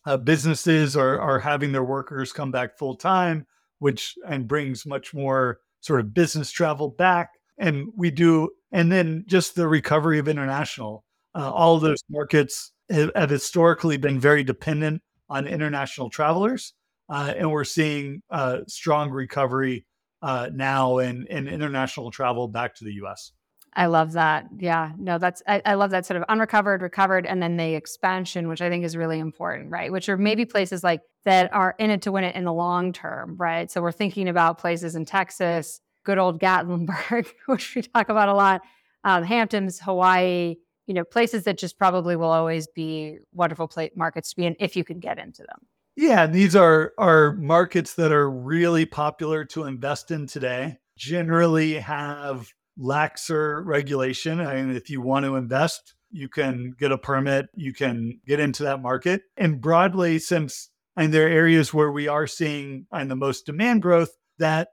uh, 0.07 0.17
businesses 0.17 0.97
are 0.97 1.19
are 1.21 1.41
having 1.41 1.73
their 1.73 1.85
workers 1.85 2.33
come 2.33 2.51
back 2.51 2.79
full 2.79 2.95
time, 2.95 3.47
which 3.79 4.15
and 4.27 4.47
brings 4.47 4.87
much 4.87 5.13
more 5.13 5.61
sort 5.81 6.01
of 6.01 6.15
business 6.15 6.51
travel 6.51 6.89
back. 6.89 7.31
And 7.61 7.93
we 7.97 8.11
do, 8.11 8.51
and 8.73 8.91
then 8.91 9.25
just 9.27 9.55
the 9.55 9.69
recovery 9.69 10.19
of 10.19 10.27
international. 10.27 11.05
Uh, 11.35 11.53
all 11.53 11.77
of 11.77 11.83
those 11.83 12.03
markets 12.11 12.73
have, 12.89 13.13
have 13.15 13.31
historically 13.31 13.99
been 13.99 14.19
very 14.19 14.43
dependent 14.43 15.03
on 15.29 15.47
international 15.47 16.11
travelers, 16.11 16.75
uh, 17.09 17.33
and 17.37 17.53
we're 17.53 17.65
seeing 17.65 18.23
uh, 18.31 18.59
strong 18.67 19.11
recovery 19.11 19.87
uh, 20.23 20.49
now 20.53 20.99
in, 20.99 21.27
in 21.27 21.47
international 21.47 22.11
travel 22.11 22.49
back 22.49 22.75
to 22.77 22.85
the 22.85 22.95
U.S. 22.95 23.33
I 23.75 23.87
love 23.87 24.13
that. 24.13 24.47
Yeah, 24.59 24.93
no, 24.99 25.19
that's 25.19 25.43
I, 25.47 25.63
I 25.65 25.75
love 25.75 25.91
that 25.91 26.05
sort 26.05 26.17
of 26.17 26.25
unrecovered, 26.29 26.83
recovered, 26.83 27.25
and 27.27 27.41
then 27.43 27.57
the 27.57 27.75
expansion, 27.75 28.49
which 28.49 28.61
I 28.61 28.69
think 28.69 28.85
is 28.85 28.97
really 28.97 29.21
important, 29.21 29.71
right? 29.71 29.93
Which 29.93 30.09
are 30.09 30.17
maybe 30.17 30.45
places 30.45 30.83
like 30.83 31.03
that 31.25 31.53
are 31.55 31.77
in 31.79 31.91
it 31.91 32.03
to 32.03 32.13
win 32.13 32.25
it 32.25 32.35
in 32.35 32.45
the 32.45 32.53
long 32.53 32.93
term, 32.93 33.37
right? 33.39 33.71
So 33.71 33.81
we're 33.81 33.93
thinking 33.93 34.29
about 34.29 34.59
places 34.59 34.97
in 34.97 35.05
Texas, 35.05 35.81
good 36.05 36.19
old 36.19 36.41
Gatlinburg, 36.41 37.29
which 37.47 37.75
we 37.75 37.83
talk 37.83 38.09
about 38.09 38.29
a 38.29 38.35
lot, 38.35 38.63
um, 39.05 39.23
Hamptons, 39.23 39.81
Hawaii, 39.81 40.57
you 40.87 40.95
know, 40.95 41.05
places 41.05 41.45
that 41.45 41.59
just 41.59 41.79
probably 41.79 42.17
will 42.17 42.31
always 42.31 42.67
be 42.67 43.19
wonderful 43.33 43.69
pla- 43.69 43.89
markets 43.95 44.31
to 44.31 44.37
be 44.37 44.47
in 44.47 44.57
if 44.59 44.77
you 44.77 44.85
can 44.85 44.99
get 44.99 45.19
into 45.19 45.43
them. 45.43 45.67
Yeah, 45.97 46.27
these 46.27 46.57
are 46.57 46.93
are 46.99 47.35
markets 47.35 47.95
that 47.95 48.13
are 48.13 48.31
really 48.31 48.87
popular 48.87 49.45
to 49.47 49.65
invest 49.65 50.11
in 50.11 50.27
today. 50.27 50.79
Generally 50.97 51.75
have 51.75 52.49
laxer 52.79 53.65
regulation. 53.65 54.41
I 54.41 54.63
mean, 54.63 54.75
if 54.75 54.89
you 54.89 55.01
want 55.01 55.27
to 55.27 55.37
invest, 55.37 55.95
you 56.11 56.29
can 56.29 56.75
get 56.79 56.93
a 56.93 56.99
permit, 56.99 57.47
you 57.55 57.73
can 57.73 58.21
get 58.27 58.41
into 58.41 58.63
that 58.65 58.83
market. 58.83 59.23
And 59.37 59.61
broadly, 59.61 60.19
since 60.19 60.71
and 60.97 61.15
there 61.15 61.27
are 61.27 61.31
areas 61.31 61.73
where 61.73 61.93
we 61.93 62.09
are 62.09 62.27
seeing 62.27 62.87
and 62.93 63.11
the 63.11 63.17
most 63.17 63.47
demand 63.47 63.83
growth, 63.83 64.11
that 64.39 64.69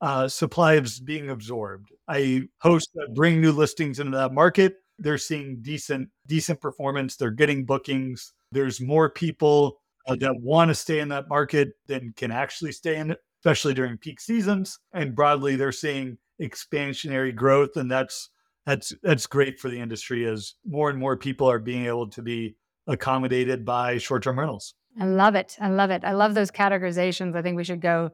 uh, 0.00 0.28
supply 0.28 0.74
is 0.74 1.00
being 1.00 1.30
absorbed. 1.30 1.92
I 2.08 2.42
host 2.60 2.90
bring 3.14 3.40
new 3.40 3.52
listings 3.52 4.00
into 4.00 4.16
that 4.16 4.32
market. 4.32 4.74
They're 4.98 5.18
seeing 5.18 5.58
decent 5.62 6.08
decent 6.26 6.60
performance. 6.60 7.16
They're 7.16 7.30
getting 7.30 7.64
bookings. 7.64 8.32
There's 8.52 8.80
more 8.80 9.10
people 9.10 9.80
uh, 10.06 10.16
that 10.20 10.40
want 10.40 10.70
to 10.70 10.74
stay 10.74 11.00
in 11.00 11.08
that 11.08 11.28
market 11.28 11.70
than 11.86 12.12
can 12.16 12.30
actually 12.30 12.72
stay 12.72 12.96
in 12.96 13.10
it, 13.10 13.18
especially 13.40 13.74
during 13.74 13.96
peak 13.96 14.20
seasons. 14.20 14.78
And 14.92 15.14
broadly, 15.14 15.56
they're 15.56 15.72
seeing 15.72 16.18
expansionary 16.40 17.34
growth, 17.34 17.76
and 17.76 17.90
that's 17.90 18.30
that's 18.66 18.94
that's 19.02 19.26
great 19.26 19.58
for 19.58 19.70
the 19.70 19.80
industry 19.80 20.26
as 20.26 20.54
more 20.66 20.90
and 20.90 20.98
more 20.98 21.16
people 21.16 21.50
are 21.50 21.58
being 21.58 21.86
able 21.86 22.08
to 22.10 22.22
be 22.22 22.56
accommodated 22.86 23.64
by 23.64 23.98
short-term 23.98 24.38
rentals. 24.38 24.74
I 24.98 25.06
love 25.06 25.34
it. 25.34 25.56
I 25.60 25.68
love 25.68 25.90
it. 25.90 26.04
I 26.04 26.12
love 26.12 26.34
those 26.34 26.50
categorizations. 26.50 27.36
I 27.36 27.42
think 27.42 27.56
we 27.56 27.64
should 27.64 27.80
go 27.80 28.10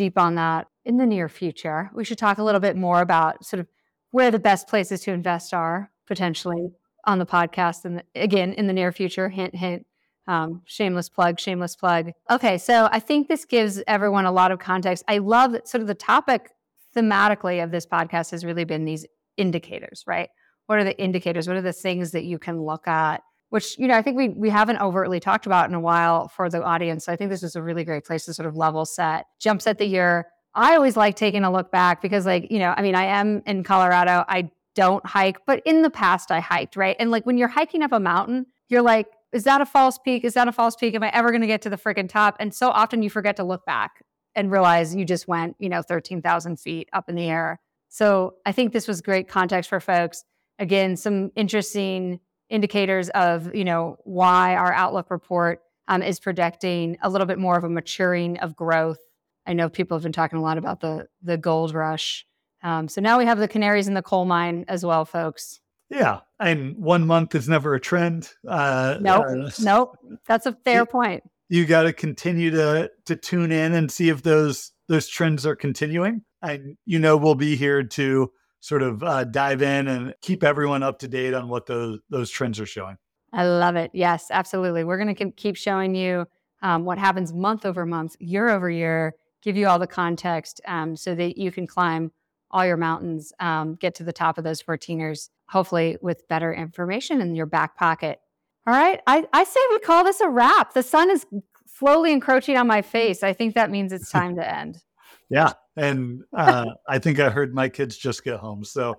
deep 0.00 0.16
on 0.16 0.34
that 0.36 0.66
in 0.86 0.96
the 0.96 1.04
near 1.04 1.28
future. 1.28 1.90
We 1.94 2.04
should 2.04 2.16
talk 2.16 2.38
a 2.38 2.42
little 2.42 2.58
bit 2.58 2.74
more 2.74 3.02
about 3.02 3.44
sort 3.44 3.60
of 3.60 3.66
where 4.12 4.30
the 4.30 4.38
best 4.38 4.66
places 4.66 5.02
to 5.02 5.12
invest 5.12 5.52
are 5.52 5.90
potentially 6.06 6.70
on 7.04 7.18
the 7.18 7.26
podcast. 7.26 7.84
And 7.84 8.02
again, 8.14 8.54
in 8.54 8.66
the 8.66 8.72
near 8.72 8.92
future, 8.92 9.28
hint, 9.28 9.54
hint, 9.54 9.86
um, 10.26 10.62
shameless 10.64 11.10
plug, 11.10 11.38
shameless 11.38 11.76
plug. 11.76 12.12
Okay, 12.30 12.56
so 12.56 12.88
I 12.90 12.98
think 12.98 13.28
this 13.28 13.44
gives 13.44 13.82
everyone 13.86 14.24
a 14.24 14.32
lot 14.32 14.52
of 14.52 14.58
context. 14.58 15.04
I 15.06 15.18
love 15.18 15.54
sort 15.64 15.82
of 15.82 15.86
the 15.86 15.94
topic 15.94 16.50
thematically 16.96 17.62
of 17.62 17.70
this 17.70 17.84
podcast 17.84 18.30
has 18.30 18.42
really 18.42 18.64
been 18.64 18.86
these 18.86 19.04
indicators, 19.36 20.02
right? 20.06 20.30
What 20.64 20.78
are 20.78 20.84
the 20.84 20.98
indicators? 20.98 21.46
What 21.46 21.58
are 21.58 21.62
the 21.62 21.74
things 21.74 22.12
that 22.12 22.24
you 22.24 22.38
can 22.38 22.62
look 22.62 22.88
at? 22.88 23.22
Which, 23.50 23.78
you 23.78 23.86
know, 23.88 23.94
I 23.94 24.02
think 24.02 24.16
we 24.16 24.28
we 24.30 24.48
haven't 24.48 24.80
overtly 24.80 25.20
talked 25.20 25.46
about 25.46 25.68
in 25.68 25.74
a 25.74 25.80
while 25.80 26.28
for 26.28 26.48
the 26.48 26.62
audience. 26.62 27.04
So 27.04 27.12
I 27.12 27.16
think 27.16 27.30
this 27.30 27.42
is 27.42 27.56
a 27.56 27.62
really 27.62 27.84
great 27.84 28.04
place 28.04 28.24
to 28.24 28.34
sort 28.34 28.48
of 28.48 28.56
level 28.56 28.84
set, 28.84 29.26
jump 29.40 29.60
set 29.60 29.78
the 29.78 29.86
year. 29.86 30.28
I 30.54 30.74
always 30.74 30.96
like 30.96 31.16
taking 31.16 31.44
a 31.44 31.52
look 31.52 31.70
back 31.70 32.02
because, 32.02 32.26
like, 32.26 32.50
you 32.50 32.58
know, 32.58 32.74
I 32.76 32.82
mean, 32.82 32.94
I 32.94 33.04
am 33.04 33.42
in 33.46 33.62
Colorado. 33.62 34.24
I 34.28 34.50
don't 34.74 35.04
hike, 35.04 35.38
but 35.46 35.62
in 35.64 35.82
the 35.82 35.90
past 35.90 36.30
I 36.30 36.40
hiked, 36.40 36.76
right? 36.76 36.96
And 36.98 37.10
like 37.10 37.26
when 37.26 37.38
you're 37.38 37.48
hiking 37.48 37.82
up 37.82 37.92
a 37.92 38.00
mountain, 38.00 38.46
you're 38.68 38.82
like, 38.82 39.06
is 39.32 39.44
that 39.44 39.60
a 39.60 39.66
false 39.66 39.98
peak? 39.98 40.24
Is 40.24 40.34
that 40.34 40.48
a 40.48 40.52
false 40.52 40.76
peak? 40.76 40.94
Am 40.94 41.02
I 41.02 41.10
ever 41.10 41.30
going 41.30 41.40
to 41.40 41.46
get 41.46 41.62
to 41.62 41.70
the 41.70 41.76
freaking 41.76 42.08
top? 42.08 42.36
And 42.40 42.54
so 42.54 42.70
often 42.70 43.02
you 43.02 43.10
forget 43.10 43.36
to 43.36 43.44
look 43.44 43.64
back 43.64 44.04
and 44.34 44.50
realize 44.50 44.94
you 44.94 45.04
just 45.04 45.28
went, 45.28 45.56
you 45.58 45.68
know, 45.68 45.82
13,000 45.82 46.58
feet 46.58 46.88
up 46.92 47.08
in 47.08 47.14
the 47.14 47.28
air. 47.28 47.60
So 47.88 48.34
I 48.46 48.52
think 48.52 48.72
this 48.72 48.86
was 48.86 49.00
great 49.00 49.28
context 49.28 49.68
for 49.68 49.80
folks. 49.80 50.24
Again, 50.58 50.96
some 50.96 51.30
interesting 51.34 52.20
indicators 52.50 53.08
of, 53.10 53.54
you 53.54 53.64
know, 53.64 53.96
why 54.04 54.56
our 54.56 54.72
outlook 54.72 55.10
report 55.10 55.60
um, 55.88 56.02
is 56.02 56.20
projecting 56.20 56.98
a 57.02 57.08
little 57.08 57.26
bit 57.26 57.38
more 57.38 57.56
of 57.56 57.64
a 57.64 57.68
maturing 57.68 58.38
of 58.40 58.54
growth 58.54 58.98
I 59.46 59.52
know 59.52 59.68
people 59.68 59.96
have 59.96 60.02
been 60.02 60.12
talking 60.12 60.38
a 60.38 60.42
lot 60.42 60.58
about 60.58 60.80
the 60.80 61.08
the 61.22 61.36
gold 61.36 61.74
rush. 61.74 62.26
Um, 62.62 62.88
so 62.88 63.00
now 63.00 63.18
we 63.18 63.24
have 63.24 63.38
the 63.38 63.48
canaries 63.48 63.88
in 63.88 63.94
the 63.94 64.02
coal 64.02 64.24
mine 64.24 64.64
as 64.68 64.84
well, 64.84 65.04
folks. 65.04 65.60
Yeah, 65.88 66.20
and 66.38 66.76
one 66.76 67.06
month 67.06 67.34
is 67.34 67.48
never 67.48 67.74
a 67.74 67.80
trend. 67.80 68.30
Uh, 68.46 68.98
nope, 69.00 69.24
uh, 69.28 69.50
nope. 69.60 69.98
That's 70.26 70.46
a 70.46 70.52
fair 70.64 70.82
you, 70.82 70.86
point. 70.86 71.24
You 71.48 71.66
got 71.66 71.82
to 71.82 71.92
continue 71.92 72.50
to 72.50 72.90
to 73.06 73.16
tune 73.16 73.50
in 73.50 73.74
and 73.74 73.90
see 73.90 74.08
if 74.08 74.22
those 74.22 74.72
those 74.88 75.08
trends 75.08 75.46
are 75.46 75.56
continuing. 75.56 76.22
And 76.42 76.76
you 76.84 76.98
know, 76.98 77.16
we'll 77.16 77.34
be 77.34 77.56
here 77.56 77.82
to 77.82 78.30
sort 78.60 78.82
of 78.82 79.02
uh, 79.02 79.24
dive 79.24 79.62
in 79.62 79.88
and 79.88 80.14
keep 80.20 80.44
everyone 80.44 80.82
up 80.82 80.98
to 81.00 81.08
date 81.08 81.34
on 81.34 81.48
what 81.48 81.66
those 81.66 81.98
those 82.08 82.30
trends 82.30 82.60
are 82.60 82.66
showing. 82.66 82.96
I 83.32 83.46
love 83.46 83.76
it. 83.76 83.90
Yes, 83.94 84.26
absolutely. 84.30 84.84
We're 84.84 84.98
going 84.98 85.14
to 85.14 85.30
keep 85.32 85.56
showing 85.56 85.94
you 85.94 86.26
um, 86.62 86.84
what 86.84 86.98
happens 86.98 87.32
month 87.32 87.64
over 87.64 87.86
month, 87.86 88.16
year 88.18 88.48
over 88.48 88.68
year, 88.68 89.14
give 89.42 89.56
you 89.56 89.68
all 89.68 89.78
the 89.78 89.86
context 89.86 90.60
um, 90.66 90.96
so 90.96 91.14
that 91.14 91.38
you 91.38 91.50
can 91.50 91.66
climb 91.66 92.12
all 92.50 92.66
your 92.66 92.76
mountains, 92.76 93.32
um, 93.38 93.76
get 93.76 93.94
to 93.94 94.04
the 94.04 94.12
top 94.12 94.36
of 94.36 94.44
those 94.44 94.62
14ers, 94.62 95.30
hopefully 95.48 95.96
with 96.02 96.26
better 96.28 96.52
information 96.52 97.20
in 97.20 97.34
your 97.34 97.46
back 97.46 97.76
pocket. 97.76 98.18
All 98.66 98.74
right. 98.74 99.00
I, 99.06 99.26
I 99.32 99.44
say 99.44 99.60
we 99.70 99.78
call 99.78 100.04
this 100.04 100.20
a 100.20 100.28
wrap. 100.28 100.74
The 100.74 100.82
sun 100.82 101.10
is 101.10 101.24
slowly 101.66 102.12
encroaching 102.12 102.56
on 102.56 102.66
my 102.66 102.82
face. 102.82 103.22
I 103.22 103.32
think 103.32 103.54
that 103.54 103.70
means 103.70 103.92
it's 103.92 104.10
time 104.12 104.36
to 104.36 104.54
end. 104.54 104.82
yeah. 105.30 105.52
And 105.76 106.22
uh, 106.36 106.66
I 106.88 106.98
think 106.98 107.20
I 107.20 107.30
heard 107.30 107.54
my 107.54 107.68
kids 107.68 107.96
just 107.96 108.24
get 108.24 108.38
home. 108.38 108.64
So. 108.64 108.96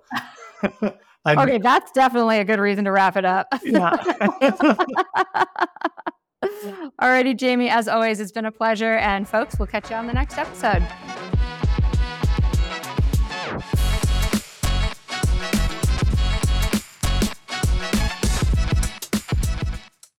okay, 1.27 1.57
that's 1.57 1.91
definitely 1.91 2.39
a 2.39 2.45
good 2.45 2.60
reason 2.60 2.86
to 2.86 2.91
wrap 2.91 3.17
it 3.17 3.25
up. 3.25 3.47
Yeah. 3.63 3.91
Alrighty, 7.01 7.36
Jamie, 7.38 7.69
as 7.69 7.88
always, 7.88 8.19
it's 8.19 8.31
been 8.31 8.45
a 8.45 8.51
pleasure. 8.51 8.97
And 8.97 9.27
folks, 9.27 9.57
we'll 9.60 9.67
catch 9.67 9.89
you 9.89 9.95
on 9.95 10.07
the 10.07 10.13
next 10.13 10.38
episode. 10.38 10.86